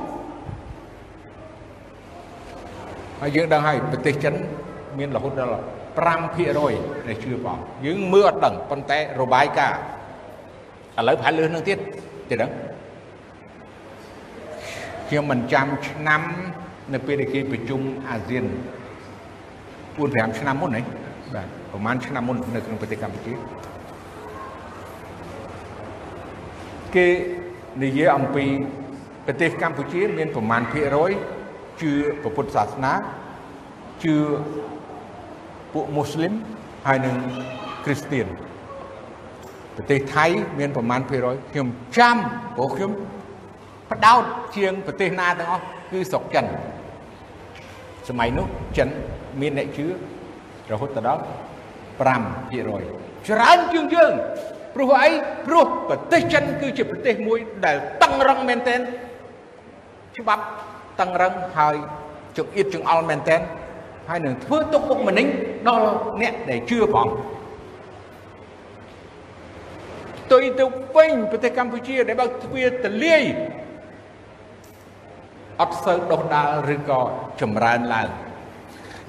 [3.21, 4.33] ហើយយើងដឹងហើយប្រទេសចិន
[4.97, 5.59] មានរហូតដល់
[6.21, 9.79] 5%ដែលជឿព្រះអង្គយើងមើលអត់ដឹងប៉ុន្តែរបាយការណ៍
[10.97, 11.77] ឥឡូវប្រហែលលឿននឹងទៀត
[12.29, 12.51] ទៀតដឹង
[15.07, 16.21] ខ្ញុំមិនចាំឆ្នាំ
[16.93, 18.45] នៅពេលដែលគេប្រជុំអាស៊ាន
[19.95, 20.81] 4 5ឆ្នាំមុនហ៎
[21.35, 23.33] បាទប្រហែលឆ្នាំមុននៅក្នុងប្រទេសកម្ពុជា
[26.95, 27.07] គេ
[27.83, 28.45] និយាយអំពី
[29.25, 31.11] ប្រទេសកម្ពុជាមានប្រមាណភាគរយ
[31.81, 31.91] ជឿ
[32.35, 32.93] ពុទ្ធសាសនា
[34.03, 34.15] ជឿ
[35.73, 36.33] ពួកមូស្លីម
[36.87, 37.15] ហើយនិង
[37.85, 38.27] គ្រីស្ទៀន
[39.75, 40.25] ប្រទេសថៃ
[40.59, 41.67] មានប្រមាណភាគរយខ្ញុំ
[41.97, 42.17] ចាំ
[42.55, 42.91] ព្រោះខ្ញុំ
[43.89, 44.23] បដោត
[44.55, 46.45] ជាងប្រទេសណាទាំងអស់គឺស្រុកចិន
[48.09, 48.47] សម័យនោះ
[48.77, 48.89] ចិន
[49.41, 49.85] មានអ្នកជឿ
[50.71, 51.21] រហូតដល់
[51.99, 54.13] 5%ច្រើនជាងយើង
[54.75, 55.09] ព្រោះអី
[55.47, 58.79] ព្រោះប្រទេសចិនគឺជាប្រទេសមួយដែលតឹងរឹងមែនទែន
[60.17, 60.43] ច្បាប់
[60.99, 61.75] តឹងរឹងហើយ
[62.37, 63.41] ចង្អៀតចង្អល់មែនទែន
[64.09, 65.27] ហើយនឹងធ្វើទុកបុកម្នេញ
[65.67, 65.87] ដល់
[66.21, 67.13] អ្នកដែលជឿព្រះអង្គ
[70.17, 70.65] ផ្ទុយទៅ
[70.95, 73.23] វិញប្រទេសកម្ពុជាដែលបើកទ្វារទលាយ
[75.61, 77.01] អត់សូវដុះដាលឬក៏
[77.41, 78.09] ចម្រើនឡើង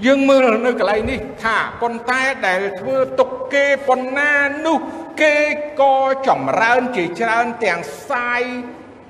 [0.07, 4.33] យើងមើលនៅកន្លែងនេះថាប៉ុន្តែដែលធ្វើទុកគេប៉ុណ្ណា
[4.67, 4.79] នោះ
[5.23, 5.37] គេ
[5.81, 5.97] ក៏
[6.29, 7.81] ចម្រើនជាច្រើនទាំង
[8.11, 8.43] សាយ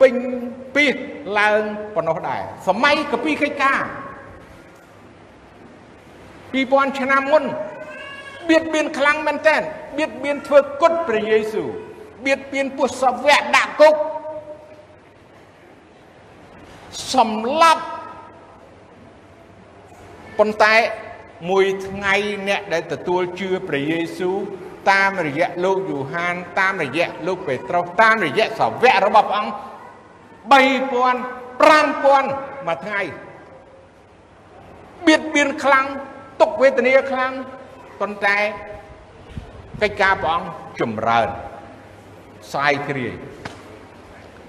[0.00, 0.14] ពេញ
[0.74, 0.84] ពី
[1.38, 1.62] ឡើង
[1.94, 3.80] ប៉ុណ្ណោះដែរសម័យកពីកិច្ចការ
[6.14, 7.44] 2000ឆ្នាំមុន
[8.48, 9.56] បៀតបៀនខ្លាំងមែនតើ
[9.98, 11.68] បៀតបៀនធ្វើគុតព្រះយេស៊ូវ
[12.24, 13.94] បៀតបៀនពុះសាវកដាក់គុក
[17.14, 17.82] សម្លាប់
[20.38, 20.74] ប៉ុន្តែ
[21.50, 22.14] មួយថ្ងៃ
[22.48, 24.36] អ្នកដែលទទួលជឿព្រះយេស៊ូវ
[24.90, 29.52] តាមរយៈលោកយូហាន តាមរយៈលោកពេត្រុសតាមរយៈសាវករបស់ព្រះអង្គ
[30.52, 30.56] 3000 5000
[32.66, 33.00] មួយថ្ងៃ
[35.06, 35.86] បៀតបៀនខ្លាំង
[36.40, 37.32] ទុកវេទនាខ្លាំង
[38.00, 38.38] ប៉ុន្តែ
[39.82, 40.46] កិច្ចការព្រះអង្គ
[40.80, 41.28] ចម្រើន
[42.54, 43.14] សាយគ្រាយ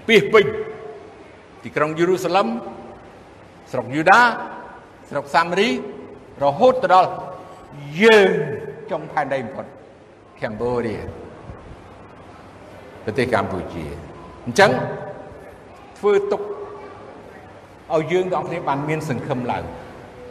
[0.08, 0.46] ពីពេញ
[1.62, 2.48] ទីក្រុងយេរូសាឡឹម
[3.72, 4.20] ស្រុកយូដា
[5.10, 5.68] ស្រុកសាមារី
[6.42, 7.10] រហូតទៅដល់
[8.02, 8.30] យើង
[8.90, 9.66] ចុងផែនដីបំផុត
[10.42, 10.96] កម្ពុជា
[13.04, 13.84] ប្រទេសកម្ពុជា
[14.44, 14.70] អញ្ចឹង
[16.06, 16.42] ធ្វើទុក
[17.94, 19.64] ឲ្យយើងទាំងអស់គ្នាបានមានសង្ឃឹមឡើង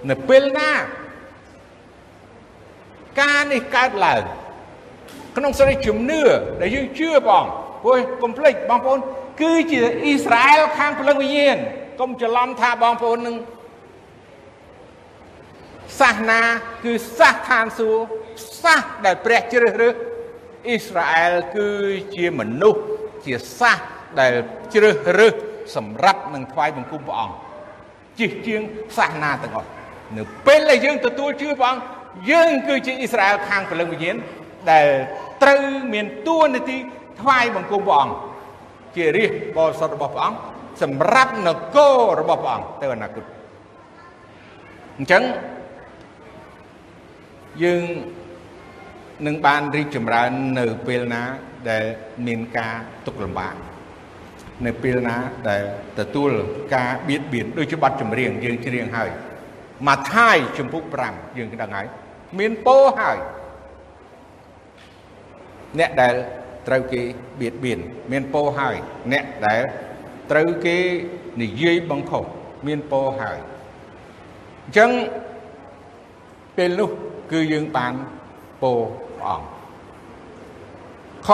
[0.09, 0.71] នៅពេលណា
[3.21, 4.23] ការនេះកើតឡើង
[5.37, 6.21] ក្នុងសេរីជំនឿ
[6.61, 7.45] ដែលយើងជឿបង
[7.83, 8.99] ព្រោះកុំភ្លេចបងប្អូន
[9.41, 11.57] គឺជាអ៊ីស្រាអែលខាងព្រលឹងវិញ្ញាណ
[11.99, 13.35] កុំច្រឡំថាបងប្អូននឹង
[15.99, 16.41] សាសនា
[16.83, 18.07] គឺសាសឋានសួគ៌
[18.63, 19.95] សាសដែលព្រះជ្រើសរើស
[20.67, 21.67] អ៊ីស្រាអែលគឺ
[22.15, 22.81] ជាមនុស្ស
[23.25, 23.79] ជាសាស
[24.19, 24.33] ដែល
[24.73, 25.35] ជ្រើសរើស
[25.75, 27.35] សម្រាប់នឹងថ្វាយបង្គំព្រះអង្គ
[28.19, 28.61] ជាជាង
[28.97, 29.69] សាសនាទាំងអស់
[30.17, 31.81] នៅពេលដែលយើងទទួលជឿព្រះអង្គ
[32.31, 34.15] យើងគឺជាអ៊ីស្រាអែលខាងព្រលឹងវិញ្ញាណ
[34.71, 34.87] ដែល
[35.43, 35.61] ត្រូវ
[35.93, 36.77] មានតួនាទី
[37.21, 38.15] ថ្វាយបង្គំព្រះអង្គ
[38.95, 40.39] ជារាជបរិសុទ្ធរបស់ព្រះអង្គ
[40.81, 43.23] សម្រាប់នគររបស់ព្រះអង្គទៅអនាគត
[44.97, 45.23] អញ្ចឹង
[47.63, 47.83] យើង
[49.27, 51.23] នឹងបានរីកចម្រើននៅពេលណា
[51.69, 51.83] ដែល
[52.27, 53.53] មានការទុកលំបាក
[54.65, 55.17] នៅពេលណា
[55.49, 55.63] ដែល
[55.99, 56.31] ទទួល
[56.75, 59.09] ការបៀតបៀនដូចជាប័ណ្ណចម្រៀងយើងច្រៀងហើយ
[59.87, 61.87] មកថាយចំពុក5យើងដឹងហើយ
[62.39, 63.17] មានពោហើយ
[65.79, 66.15] អ្នកដែល
[66.67, 67.01] ត្រូវគេ
[67.41, 67.79] បៀតបៀន
[68.11, 68.75] មានពោហើយ
[69.13, 69.61] អ្នកដែល
[70.31, 70.77] ត្រូវគេ
[71.41, 72.23] និយាយបង្ខុស
[72.67, 73.39] មានពោហើយ
[74.65, 74.91] អញ្ចឹង
[76.57, 76.89] ពេលនោះ
[77.31, 77.93] គឺយើងបាន
[78.61, 78.71] ពោ
[79.17, 79.45] ព្រះអង្គ
[81.25, 81.27] ខ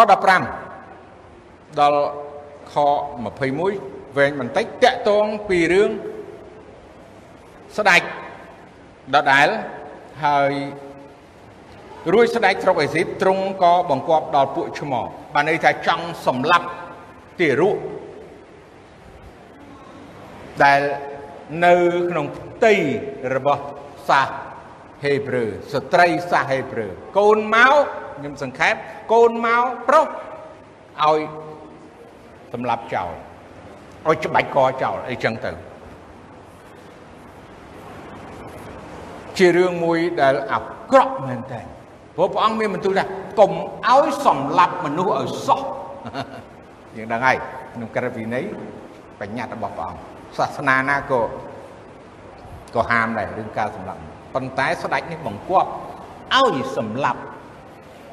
[0.82, 2.02] 15ដល់
[2.74, 2.76] ខ
[3.50, 5.92] 21វែងបន្តិចតកតងពីរឿង
[7.78, 8.02] ស្ដេច
[9.16, 9.48] ដដែល
[10.26, 10.52] ហើយ
[12.14, 16.68] រួចស្ដេចស្រុកអេស៊ីបទ្រង់ក៏បង្គាប់ដល់ពួកឈ្មោះបានន័យថាចង់សម្លាប់
[17.40, 17.78] ទារក
[20.64, 20.82] ដែល
[21.66, 21.76] នៅ
[22.10, 22.74] ក្នុងផ្ទៃ
[23.36, 23.64] របស់
[24.10, 24.30] សាស
[25.04, 25.44] ហេប្រឺ
[25.74, 26.88] ស្ត្រីសាសហេប្រឺ
[27.20, 27.74] កូនមក
[28.18, 28.74] ខ្ញុំសង្ខេប
[29.14, 31.20] កូនមកប្រុសឲ្យ
[32.54, 33.12] សម្លាប់ចោល
[34.08, 35.52] ឲ្យច្បាច់កចោលអីចឹងទៅ
[39.38, 40.60] ជារឿងមួយដែលអា
[40.92, 41.62] ក្រក់មែនតើ
[42.16, 43.06] ព្រោះព្រះអង្គមានបន្ទូលថា
[43.40, 43.52] កុំ
[43.90, 45.62] ឲ្យសម្លាប់មនុស្សឲ្យសោះ
[46.96, 47.38] យើងដឹងហើយ
[47.74, 48.46] ក្នុងក្រឹតវិន័យ
[49.20, 50.02] បញ្ញត្តិរបស់ព្រះអង្គ
[50.38, 51.22] សាសនាណាក៏
[52.76, 54.00] ក៏ហាមដែររឿងការសម្លាប់
[54.34, 55.70] ប៉ុន្តែស្ដេចនេះបង្គាប់
[56.38, 57.22] ឲ្យសម្លាប់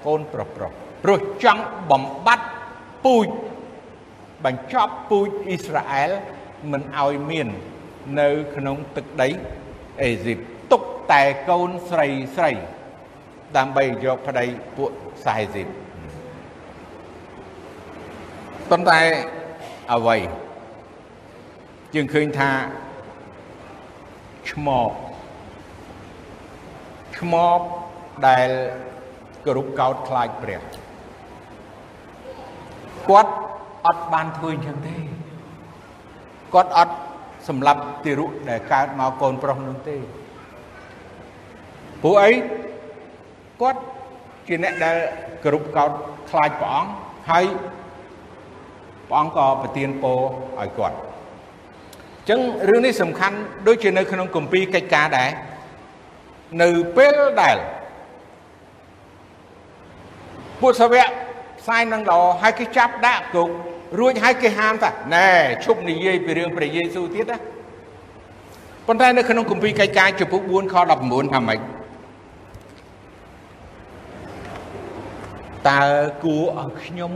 [0.07, 0.70] កូនប្រុសប្រុស
[1.05, 2.49] ព្រោះចង់បំបត្តិ
[3.05, 3.26] ពូជ
[4.45, 6.11] បញ្ចប់ពូជអ៊ីស្រាអែល
[6.72, 7.49] មិនឲ្យមាន
[8.20, 9.28] នៅក្នុងទឹកដី
[10.03, 10.39] អេស៊ីប
[10.72, 10.82] ទុក
[11.12, 12.53] តែកូនស្រីស្រី
[13.57, 14.91] ដើម្បីយកប្តីពួក
[15.24, 15.68] សាហេស៊ីប
[18.70, 19.01] ប៉ុន្តែ
[19.93, 20.16] អ្វី
[21.95, 22.51] យើងឃើញថា
[24.51, 24.91] ឆ្មប
[27.18, 27.61] ឆ្មប
[28.28, 28.49] ដែល
[29.45, 30.61] គោរពកោតខ្លាចព្រះ
[33.09, 33.32] គាត់
[33.89, 34.97] អត់បានធ្វើអញ្ចឹងទេ
[36.55, 36.95] គាត់អត់
[37.49, 39.97] សម្លាប់ទារុដែលកើតមកកូនប្រុសនោះទេ
[42.03, 42.30] ព្រោះអី
[43.61, 43.80] គាត់
[44.47, 44.97] ជាអ្នកដែល
[45.45, 45.91] គោរពកោត
[46.30, 46.91] ខ្លាចព្រះអង្គ
[47.30, 47.45] ហើយ
[49.09, 50.20] ព្រះអង្គក៏ប្រទានពរ
[50.59, 51.01] ឲ្យគាត់អ
[52.22, 53.36] ញ្ចឹងរឿងនេះសំខាន់
[53.66, 55.30] ដូចជានៅក្នុងគម្ពីរកិច្ចការដែរ
[56.62, 57.57] នៅពេលដែល
[60.61, 61.09] ពុទ្ធសាវក
[61.61, 63.49] ផ្សាយនឹងល្អហើយគេចាប់ដាក់គុក
[63.99, 65.28] រួចហើយគេហាមថាណែ
[65.64, 67.39] ឈប់និយាយពីរឿងព្រះយេស៊ូវទៀតណា
[68.86, 70.74] ប៉ុន្តែនៅក្នុងគម្ពីរកិច្ចការចំពុក4ខ
[71.05, 71.59] 19ថាម៉េច
[75.68, 75.82] តើ
[76.24, 77.12] គួរឲ្យខ្ញុំ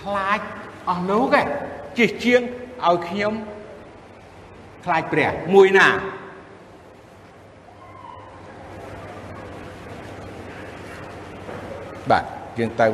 [0.00, 0.40] ខ្លាច
[0.88, 1.46] អស់លោកឯង
[1.98, 2.40] ជិះជាង
[2.86, 3.34] ឲ្យខ្ញុំ
[4.84, 5.88] ខ្លាចព្រះមួយណា
[12.10, 12.24] បាទ
[12.58, 12.86] យើងទៅ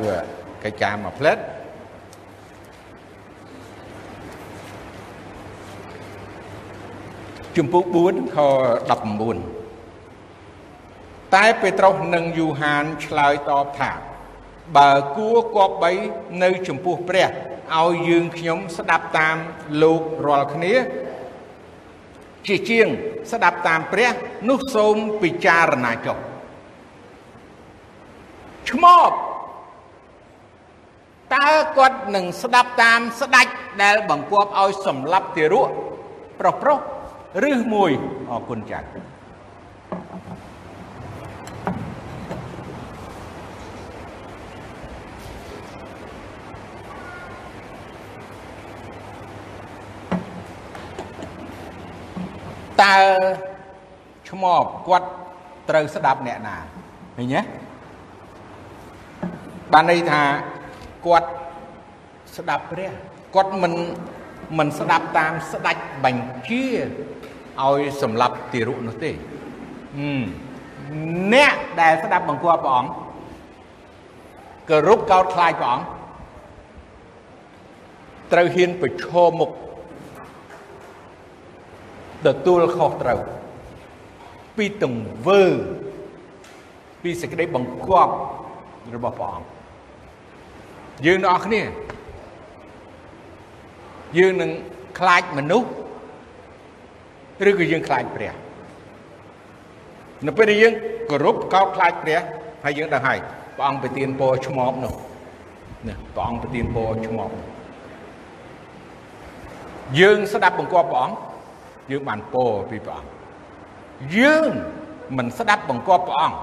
[0.63, 1.37] កិច្ចការមួយផ្លែត
[7.57, 8.37] ជំពូក4ខ
[9.71, 13.91] 19តែពេត្រុសនិងយូហានឆ្លើយតបថា
[14.77, 15.91] បើគួរគប្បី
[16.43, 17.27] នៅចំពោះព្រះ
[17.79, 19.37] ឲ្យយើងខ្ញុំស្ដាប់តាម
[19.81, 20.73] លោករាល់គ្នា
[22.47, 22.87] ជាជាង
[23.31, 24.11] ស្ដាប់តាមព្រះ
[24.49, 26.17] នោះសូមពិចារណាចុះ
[28.69, 29.11] ឆ្មប
[31.35, 33.47] តើគាត់នឹងស្ដាប់តាមស្ដេច
[33.83, 35.69] ដែលបង្គាប់ឲ្យសម្លាប់ទារក
[36.41, 36.79] ប្រុសប្រុស
[37.49, 37.91] ឬមួយ
[38.29, 38.87] អរគុណចាស់
[52.81, 52.95] តើ
[54.29, 55.07] ឈ្មោះគាត់
[55.69, 56.55] ត្រូវស្ដាប់អ្នកណា
[57.17, 57.41] ឃើញទេ
[59.73, 60.21] បានន័យថា
[61.05, 61.29] គាត់
[62.37, 62.91] ស្ដាប់ព្រះ
[63.35, 63.73] គាត់មិន
[64.57, 66.65] មិនស្ដាប់តាមស្ដាច់បញ្ជា
[67.63, 69.11] ឲ្យសម្លាប់ទារុនោះទេ
[71.33, 72.91] អ្នកដែលស្ដាប់បង្គាប់ព្រះអង្គ
[74.69, 75.85] គោរពកោតខ្លាចព្រះអង្គ
[78.31, 79.51] ត្រូវហ៊ានប្រឈមមុខ
[82.25, 83.19] ទទួលខុសត្រូវ
[84.57, 85.43] ពីទង្វើ
[87.03, 88.13] ពីសេចក្តីបង្គាប់
[88.95, 89.47] របស់ព្រះអង្គ
[91.05, 91.61] យើងទាំងអស់គ្នា
[94.17, 94.51] យើងនឹង
[94.99, 95.69] ខ្លាចមនុស្ស
[97.47, 98.33] ឬក៏យើងខ្លាចព្រះ
[100.25, 100.73] នៅពេលដែលយើង
[101.09, 102.19] គោរពកោតខ្លាចព្រះ
[102.63, 103.19] ហើយយើងដឹងហើយ
[103.55, 104.93] ព្រះអង្គប្រទានពរឆ្មបនោះ
[105.87, 107.31] ណាព្រះអង្គប្រទានពរឆ្មប
[109.99, 111.17] យើងស្ដាប់បង្គាប់ព្រះអង្គ
[111.91, 113.11] យើងបានពរពីព្រះអង្គ
[114.17, 114.49] យើង
[115.17, 116.37] មិនស្ដាប់បង្គាប់ព្រះអង្គ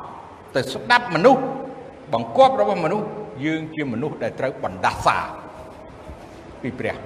[0.55, 1.43] ទៅស្ដាប់មនុស្ស
[2.13, 3.07] បង្គាប់របស់មនុស្ស
[3.45, 5.19] យើងជាមនុស្សដែលត្រូវបណ្ដាសា
[6.63, 6.97] ពីព្រះ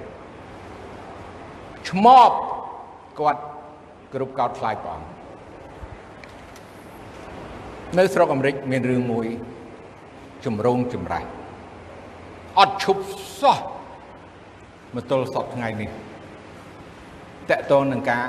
[1.89, 2.31] ឆ្មប
[3.19, 3.41] គាត់
[4.13, 5.07] គ្រប់កោតខ្លាចព្រះអង្គ
[7.97, 9.27] នៅស្រុកអាមេរិកមានរឿងមួយ
[10.45, 11.23] ចម្រូងចម្រាស
[12.59, 13.03] អត់ឈប់
[13.41, 13.57] សោះ
[14.95, 15.89] មកទល់សពថ្ងៃនេះ
[17.49, 18.25] តកតងនឹងការ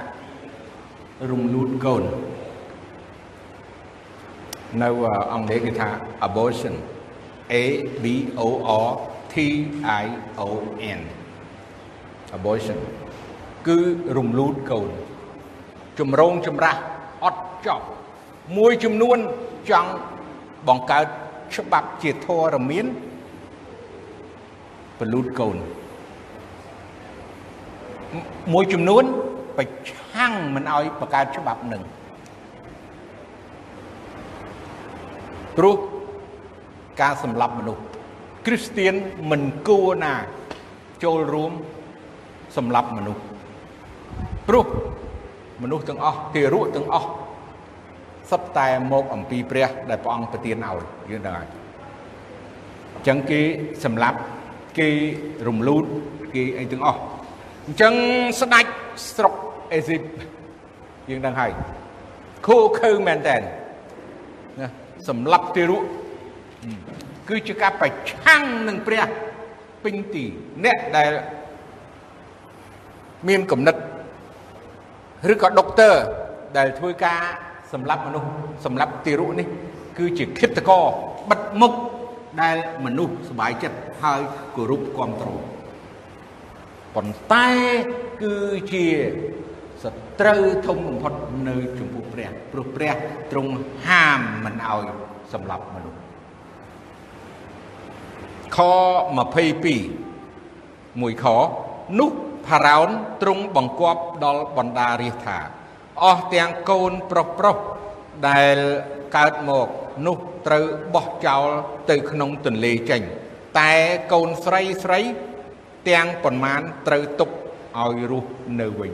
[1.30, 2.04] រំលូតកូន
[4.82, 4.88] នៅ
[5.32, 5.88] អង់គ្លេសគេថា
[6.26, 6.74] abortion
[7.52, 7.64] A
[8.02, 8.06] B
[8.46, 8.48] O
[8.86, 8.88] R
[9.32, 9.34] T
[10.02, 10.04] I
[10.46, 10.50] O
[10.98, 11.00] N
[12.36, 12.78] abortion
[13.68, 13.78] គឺ
[14.16, 14.90] រំលូតកូន
[15.98, 16.80] ចម្រងចម្រាស់
[17.24, 17.86] អត់ចប់
[18.56, 19.18] មួយចំនួន
[19.70, 19.90] ចង់
[20.68, 21.06] បង្កើត
[21.54, 22.86] ច្បាប់ជាធរមាន
[24.98, 25.56] បលូតកូន
[28.52, 29.04] មួយចំនួន
[29.56, 31.82] ប្រឆាំងមិនឲ្យបង្កើតច្បាប់នឹង
[35.56, 35.76] ព្រោះ
[37.00, 37.82] ការសម្លាប់មនុស្ស
[38.46, 38.94] គ្រីស្ទៀន
[39.30, 40.14] មិនគួរណា
[41.04, 41.52] ចូលរួម
[42.56, 43.22] សម្លាប់មនុស្ស
[44.48, 44.66] ព្រោះ
[45.62, 47.08] មនុស្សទាំងអស់ទារកទាំងអស់
[48.30, 50.78] សុទ្ធតែមកអំពីព្រះ ដែលព្រះអង្គប្រទានឲ្យ
[51.10, 51.48] យើងដឹងហើយ
[52.94, 53.40] អញ្ចឹងគេ
[53.84, 54.18] សម្លាប់
[54.78, 54.88] គេ
[55.48, 55.84] រំលូត
[56.34, 57.00] គេអីទាំងអស់
[57.66, 57.94] អញ្ចឹង
[58.40, 58.66] ស្ដេច
[59.14, 59.34] ស្រុក
[59.72, 60.02] អេស៊ីប
[61.10, 61.52] យើងដឹងហើយ
[62.46, 64.68] ខូខើមែនតើណា
[65.08, 65.82] សម្លាប់ទារក
[67.28, 69.04] គឺជាការប្រឆាំងនឹងព្រះ
[69.84, 70.24] ពេញទី
[70.64, 71.10] អ្នកដែល
[73.28, 73.76] មានគំនិត
[75.33, 75.93] ឬក៏ដុកទ័រ
[76.57, 77.21] ដែលធ្វើការ
[77.73, 78.29] សម្រាប់មនុស្ស
[78.65, 79.47] សម្រាប់ទារុនេះ
[79.97, 80.85] គឺជាឃាតករ
[81.29, 81.73] បិទមុខ
[82.41, 84.21] ដែលមនុស្សសบายចិត្តហើយ
[84.55, 85.39] គោរពគ្រប់គ្រង
[86.95, 87.49] ប៉ុន្តែ
[88.23, 88.35] គឺ
[88.73, 88.85] ជា
[89.83, 89.85] ស
[90.19, 91.13] ត្រូវធំបំផុត
[91.47, 92.93] នៅចំពោះព្រះព្រោះព្រះ
[93.31, 93.53] ទ្រង់
[93.87, 94.85] ហាមមិនឲ្យ
[95.33, 95.99] សម្លាប់មនុស្ស
[98.55, 98.57] ខ
[99.79, 101.25] 22មួយខ
[101.99, 102.11] នោះ
[102.50, 102.88] ផារ៉ោន
[103.22, 105.38] ទ្រង់បង្គាប់ដល់បណ្ដារាជថា
[106.02, 107.56] អស់ទាំងកូនប្រុសប្រុស
[108.28, 108.56] ដែល
[109.16, 109.68] កើតមក
[110.06, 111.48] នោះត្រូវបោះចោល
[111.90, 113.02] ទៅក្នុងទន្លេចេញ
[113.58, 113.72] តែ
[114.12, 115.00] កូនស្រីស្រី
[115.88, 117.30] ទាំងប៉ុន្មានត្រូវទុក
[117.78, 118.30] ឲ្យរស់
[118.60, 118.92] នៅវិញ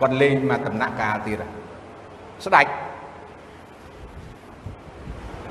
[0.00, 1.42] គាត់លេងមកដំណាក់កាលទៀត
[2.44, 2.70] ស្ដាច់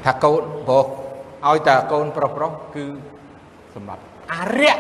[0.05, 0.85] ថាកូនប្រុស
[1.47, 2.85] ឲ្យតែកូនប្រុសប្រុសគឺ
[3.75, 4.01] សម្រាប់
[4.33, 4.79] អរិយ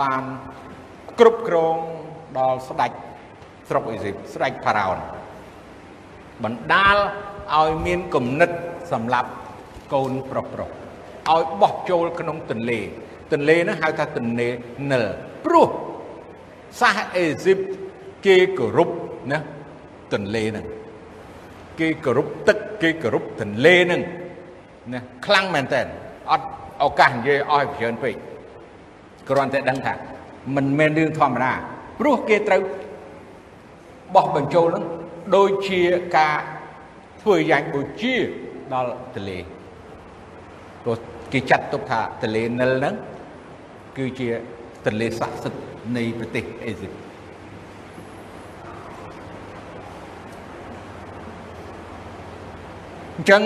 [0.00, 0.22] បាន
[1.20, 1.76] គ្រប់គ្រង
[2.38, 2.90] ដល់ស្ដេច
[3.68, 4.98] ស្រុកអេស៊ីបស្ដេចផារ៉ោន
[6.44, 6.96] បណ្ដាល
[7.56, 8.50] ឲ្យមានគំនិត
[8.92, 9.30] សម្រាប់
[9.94, 12.78] កូនប្រុសប្រុសឲ្យបោះចូលក្នុងទន្លេ
[13.32, 14.48] ទន្លេនោះហៅថាទន្លេ
[14.90, 15.04] និល
[15.44, 15.68] ព្រោះ
[16.80, 17.58] សាសអេស៊ីប
[18.26, 18.90] គេគោរព
[19.32, 19.38] ណា
[20.12, 20.66] ទន្លេហ្នឹង
[21.80, 24.02] គេគោរពទឹកគេគោរពទន្លេហ្នឹង
[24.92, 25.80] ណាខ្លាំងមែនតើ
[26.30, 26.46] អត់
[26.84, 28.14] ឱកាសនិយាយអស់ឲ្យច្រើនពេក
[29.28, 29.94] គ្រាន់តែដឹងថា
[30.56, 31.52] មិនមែនរឿងធម្មតា
[32.00, 32.62] ព្រោះគេត្រូវ
[34.14, 34.84] បោះបញ្ចូលនឹង
[35.36, 35.80] ដូចជា
[36.16, 36.36] ការ
[37.22, 38.14] ធ្វើយ៉ាងបូជា
[38.72, 39.38] ដល់ទលេ
[40.82, 40.96] ព្រោះ
[41.32, 42.94] គេចាត់ទុកថាទលេនិលហ្នឹង
[43.98, 44.28] គឺជា
[44.86, 45.62] ទលេស័ក្តិសិទ្ធិ
[45.96, 46.92] នៃប្រទេសអេស៊ីប
[53.16, 53.42] អញ្ចឹង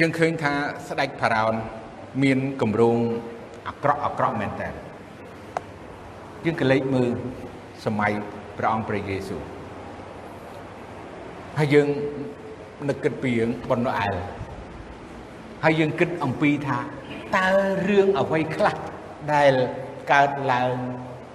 [0.00, 0.52] យើងឃើញថា
[0.88, 1.54] ស្ដេចផារ៉ោន
[2.22, 2.98] មានគម្រោង
[3.68, 4.81] អាក្រក់អាក្រក់មែនតើ
[6.44, 7.10] យើងក៏លេចមើល
[7.84, 8.12] សម័យ
[8.58, 9.42] ព្រះអង្គព្រះយេស៊ូវ
[11.58, 11.88] ហើយយើង
[12.88, 14.14] នឹកគិតពីរឿងប៉ុណ្ណោះអែល
[15.64, 16.78] ហើយយើងគិតអំពីថា
[17.36, 17.48] តើ
[17.88, 18.76] រឿងអ្វីខ្លះ
[19.34, 19.52] ដែល
[20.12, 20.74] កើតឡើង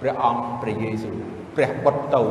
[0.00, 1.16] ព្រះអង្គព្រះយេស៊ូវ
[1.56, 2.22] ព្រះបុត្រទៅ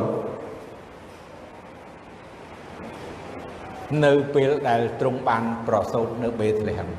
[4.04, 6.90] នៅពេលដែលទ្រង់បានប្រសូតនៅបេតលេហឹម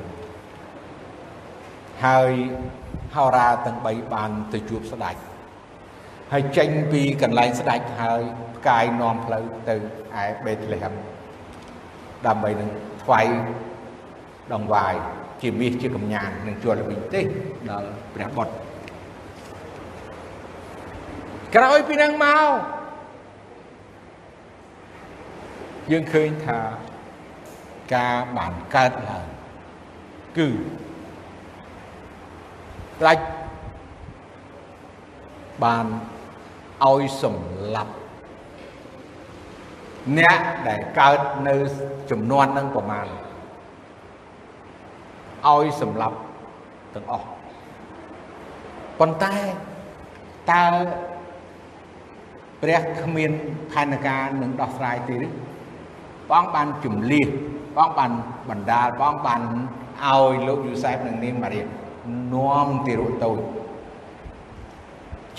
[2.04, 2.32] ហើយ
[3.14, 5.16] ហោរាទាំង3បានទៅជួបស្ដេច
[6.32, 8.22] ហើយចេញពីកន្លែងស្ដេចហើយ
[8.56, 9.76] ផ្កាយនាំផ្លូវទៅ
[10.22, 10.94] ឯបេតលេហឹម
[12.26, 12.70] ដើម្បីនឹង
[13.02, 13.26] ថ្វាយ
[14.52, 14.94] ដងវាយ
[15.42, 17.20] ជាមាសជាកំញាននឹងជាប់ល្បិចទេ
[17.70, 18.52] ដល់ព្រះបុត្រ
[21.54, 22.50] ក្រោយពីនឹងមក
[25.92, 26.58] យើងឃើញថា
[27.94, 29.26] ការបានកើតឡើង
[30.38, 30.48] គឺ
[32.98, 33.24] ផ្ដាច់
[35.64, 35.86] បាន
[36.88, 37.92] ឲ្យសម្លាប់
[40.18, 41.54] អ្នកដែលកើតនៅ
[42.10, 43.06] ចំនួននឹងប្រមាណ
[45.48, 46.16] ឲ្យសម្លាប់
[46.94, 47.26] ទាំងអស់
[48.98, 49.34] ប៉ុន្តែ
[50.52, 50.64] តើ
[52.62, 53.30] ព្រះគ្មាន
[53.72, 55.28] ផែនការនឹងដោះស្រាយទេឬ
[56.28, 57.26] ព្រះអង្គបានជំលះ
[57.74, 58.10] ព្រះអង្គបាន
[58.50, 59.40] បណ្ដាលព្រះអង្គបាន
[60.04, 61.60] ឲ្យលោកយូសែបនិងនាងម៉ារី
[62.34, 63.38] នាំទារកតូច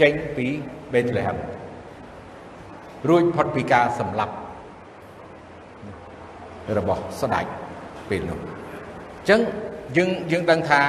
[0.02, 0.48] ចេញពី
[0.94, 1.38] បេតលេហឹម
[3.10, 4.34] រួចផុតពីការសម្លាប់
[6.78, 7.46] របស់ស្ដេច
[8.10, 9.40] ពេលនោះអញ្ចឹង
[9.98, 10.82] យើងយើងដឹងថា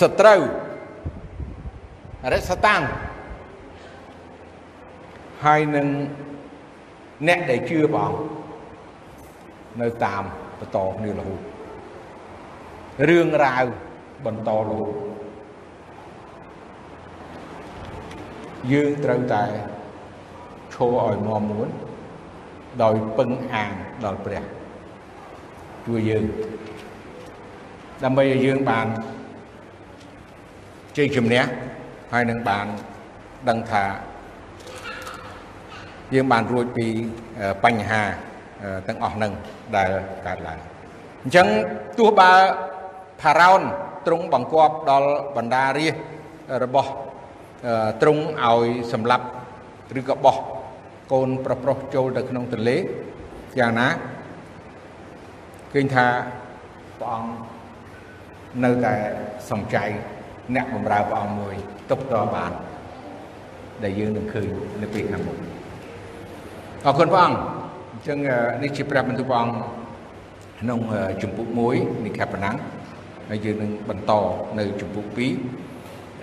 [0.00, 0.40] សត្រូវ
[2.32, 2.82] រិសតាំង
[5.44, 5.86] ហើយនឹង
[7.28, 8.18] អ្នកដែលជឿព្រះអង្គ
[9.80, 10.22] នៅតាម
[10.58, 11.40] បន្តគ្នារហូត
[13.08, 13.64] រឿងរ៉ាវ
[14.26, 15.13] បន្តរហូត
[18.72, 19.44] យើងត្រូវតែ
[20.74, 21.68] ឈរឲ្យមមួន
[22.82, 23.72] ដោយពឹងអាង
[24.04, 24.44] ដល់ព្រះ
[25.86, 26.24] ជួយយើង
[28.04, 28.86] ដើម្បីឲ្យយើងបាន
[30.96, 31.42] ជ័យជំនះ
[32.12, 32.66] ហើយនឹងបាន
[33.48, 33.84] ដឹងថា
[36.14, 36.86] យើងបានរួចពី
[37.64, 38.02] បញ្ហា
[38.88, 39.32] ទាំងអស់នឹង
[39.76, 39.90] ដែល
[40.26, 40.58] កើតឡើង
[41.22, 41.46] អញ្ចឹង
[41.98, 42.32] ទោះបើ
[43.20, 43.62] ផារ៉ោន
[44.06, 45.94] ទ្រង់បង្គាប់ដល់បណ្ដារាជ
[46.62, 46.90] របស់
[48.02, 49.26] ទ្រង់ឲ្យសម្លាប់
[49.98, 50.36] ឬក៏បោះ
[51.12, 52.76] កូនប្រុសប្រុសចូលទៅក្នុងទន្លេ
[53.58, 53.88] យ៉ាងណា
[55.72, 56.06] ឃើញថា
[57.00, 57.30] ព្រះអង្គ
[58.64, 58.94] នៅតែ
[59.50, 59.84] សំចៃ
[60.54, 61.54] អ្នកបម្រើព្រះអង្គមួយ
[61.90, 62.52] ទុកតបាន
[63.84, 64.48] ដែលយើងនឹងឃើញ
[64.82, 65.36] នៅពេលខាងមុខ
[66.86, 67.38] អរគុណព្រះអង្គ
[67.92, 68.18] អញ្ចឹង
[68.62, 69.56] នេះជាព្រះបន្ទូលព្រះអង្គ
[70.60, 70.78] ក្នុង
[71.22, 72.56] ជំពូក1នៃខេត្តប៉ណ្ណាំង
[73.30, 74.12] ហើយយើងនឹងបន្ត
[74.58, 75.18] នៅជំពូក2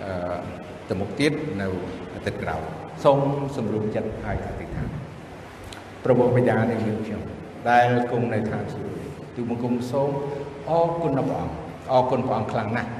[0.02, 0.61] អឺ
[0.92, 1.66] ទៅមុខទៀតនៅ
[2.14, 2.62] អាទិត្យក្រោយ
[3.04, 3.18] សូម
[3.56, 4.88] សម្រួមចិត្តហើយអធិដ្ឋាន
[6.04, 7.22] ព្រះបិតានៃយើងខ្ញុំ
[7.70, 8.92] ដែលគង់នៅឋានសួគ៌
[9.36, 10.10] ទូបង្គំសូម
[10.68, 11.54] អរគុណដល់ព្រះអង្គ
[11.90, 12.90] អរគុណព្រះអង្គខ្លាំងណាស់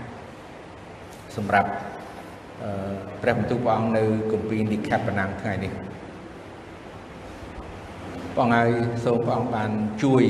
[1.36, 1.70] សម្រាប់
[3.22, 5.72] ព្រះបន្ទូលព្រះអង្គនៅគម្ពីរនិខេបណាំងថ្ងៃនេះ
[8.36, 8.70] បងហើយ
[9.04, 9.70] សូមព្រះអង្គបាន
[10.02, 10.24] ជួយ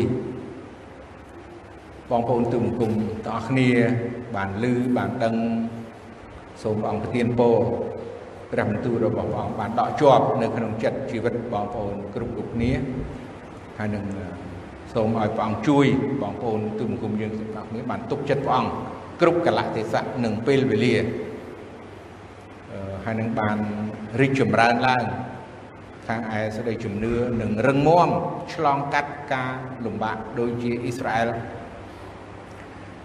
[2.11, 2.93] បងប្អូនទូបង្គំ
[3.27, 3.69] ទាំងអស់គ្នា
[4.35, 4.65] បានឮ
[4.97, 5.37] បានដឹង
[6.63, 7.57] សូមព្រះអង្គប្រទានពរ
[8.53, 12.73] ព្រះបន្ទូលរបស់ព្រះអង្គបានដកជាប់នៅក្នុងចិត្តជីវិតបងប្អូនគ្រប់គ្រប់គ្នា
[13.79, 14.05] ហើយនឹង
[14.95, 15.87] សូមឲ្យព្រះអង្គជួយ
[16.23, 18.73] បងប្អូនទូបង្គំយើងទាំងអស់គ្នាបានទុកចិត្តព្រះអង្គ
[19.21, 20.95] គ្រប់កលៈទេសៈនិងពេលវេលា
[23.05, 23.57] ហើយនឹងបាន
[24.21, 25.05] រីកចម្រើនឡើង
[26.07, 28.09] ខាងឯសេចក្តីជំនឿនឹងរឹងមាំ
[28.55, 29.55] ឆ្លងកាត់ការ
[29.87, 31.29] លំបាកដូចជាអ៊ីស្រាអែល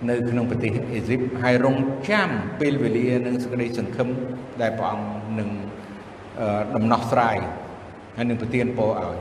[0.09, 1.77] នៅក្នុងប្រទេសអេស៊ីបហើយរង
[2.09, 2.29] ចាំ
[2.59, 4.07] ពេលវេលានិងសេចក្តីសង្ឃឹម
[4.61, 5.49] ដែលព្រះអង្គនឹង
[6.75, 7.37] ដំណោះស្រាយ
[8.17, 9.17] ហើយនឹងប្រទានពរឲ្យ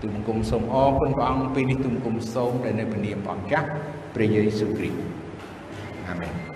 [0.00, 3.68] ទូបង្គំសូមអរគុណព្រះអង្គពេលនេះទូបង្គំសូមដែលនៅព្រះនាមព្រះអង្គចាស់
[4.14, 4.98] ព្រះយេស៊ូវគ្រីស្ទ
[6.08, 6.51] អាមែន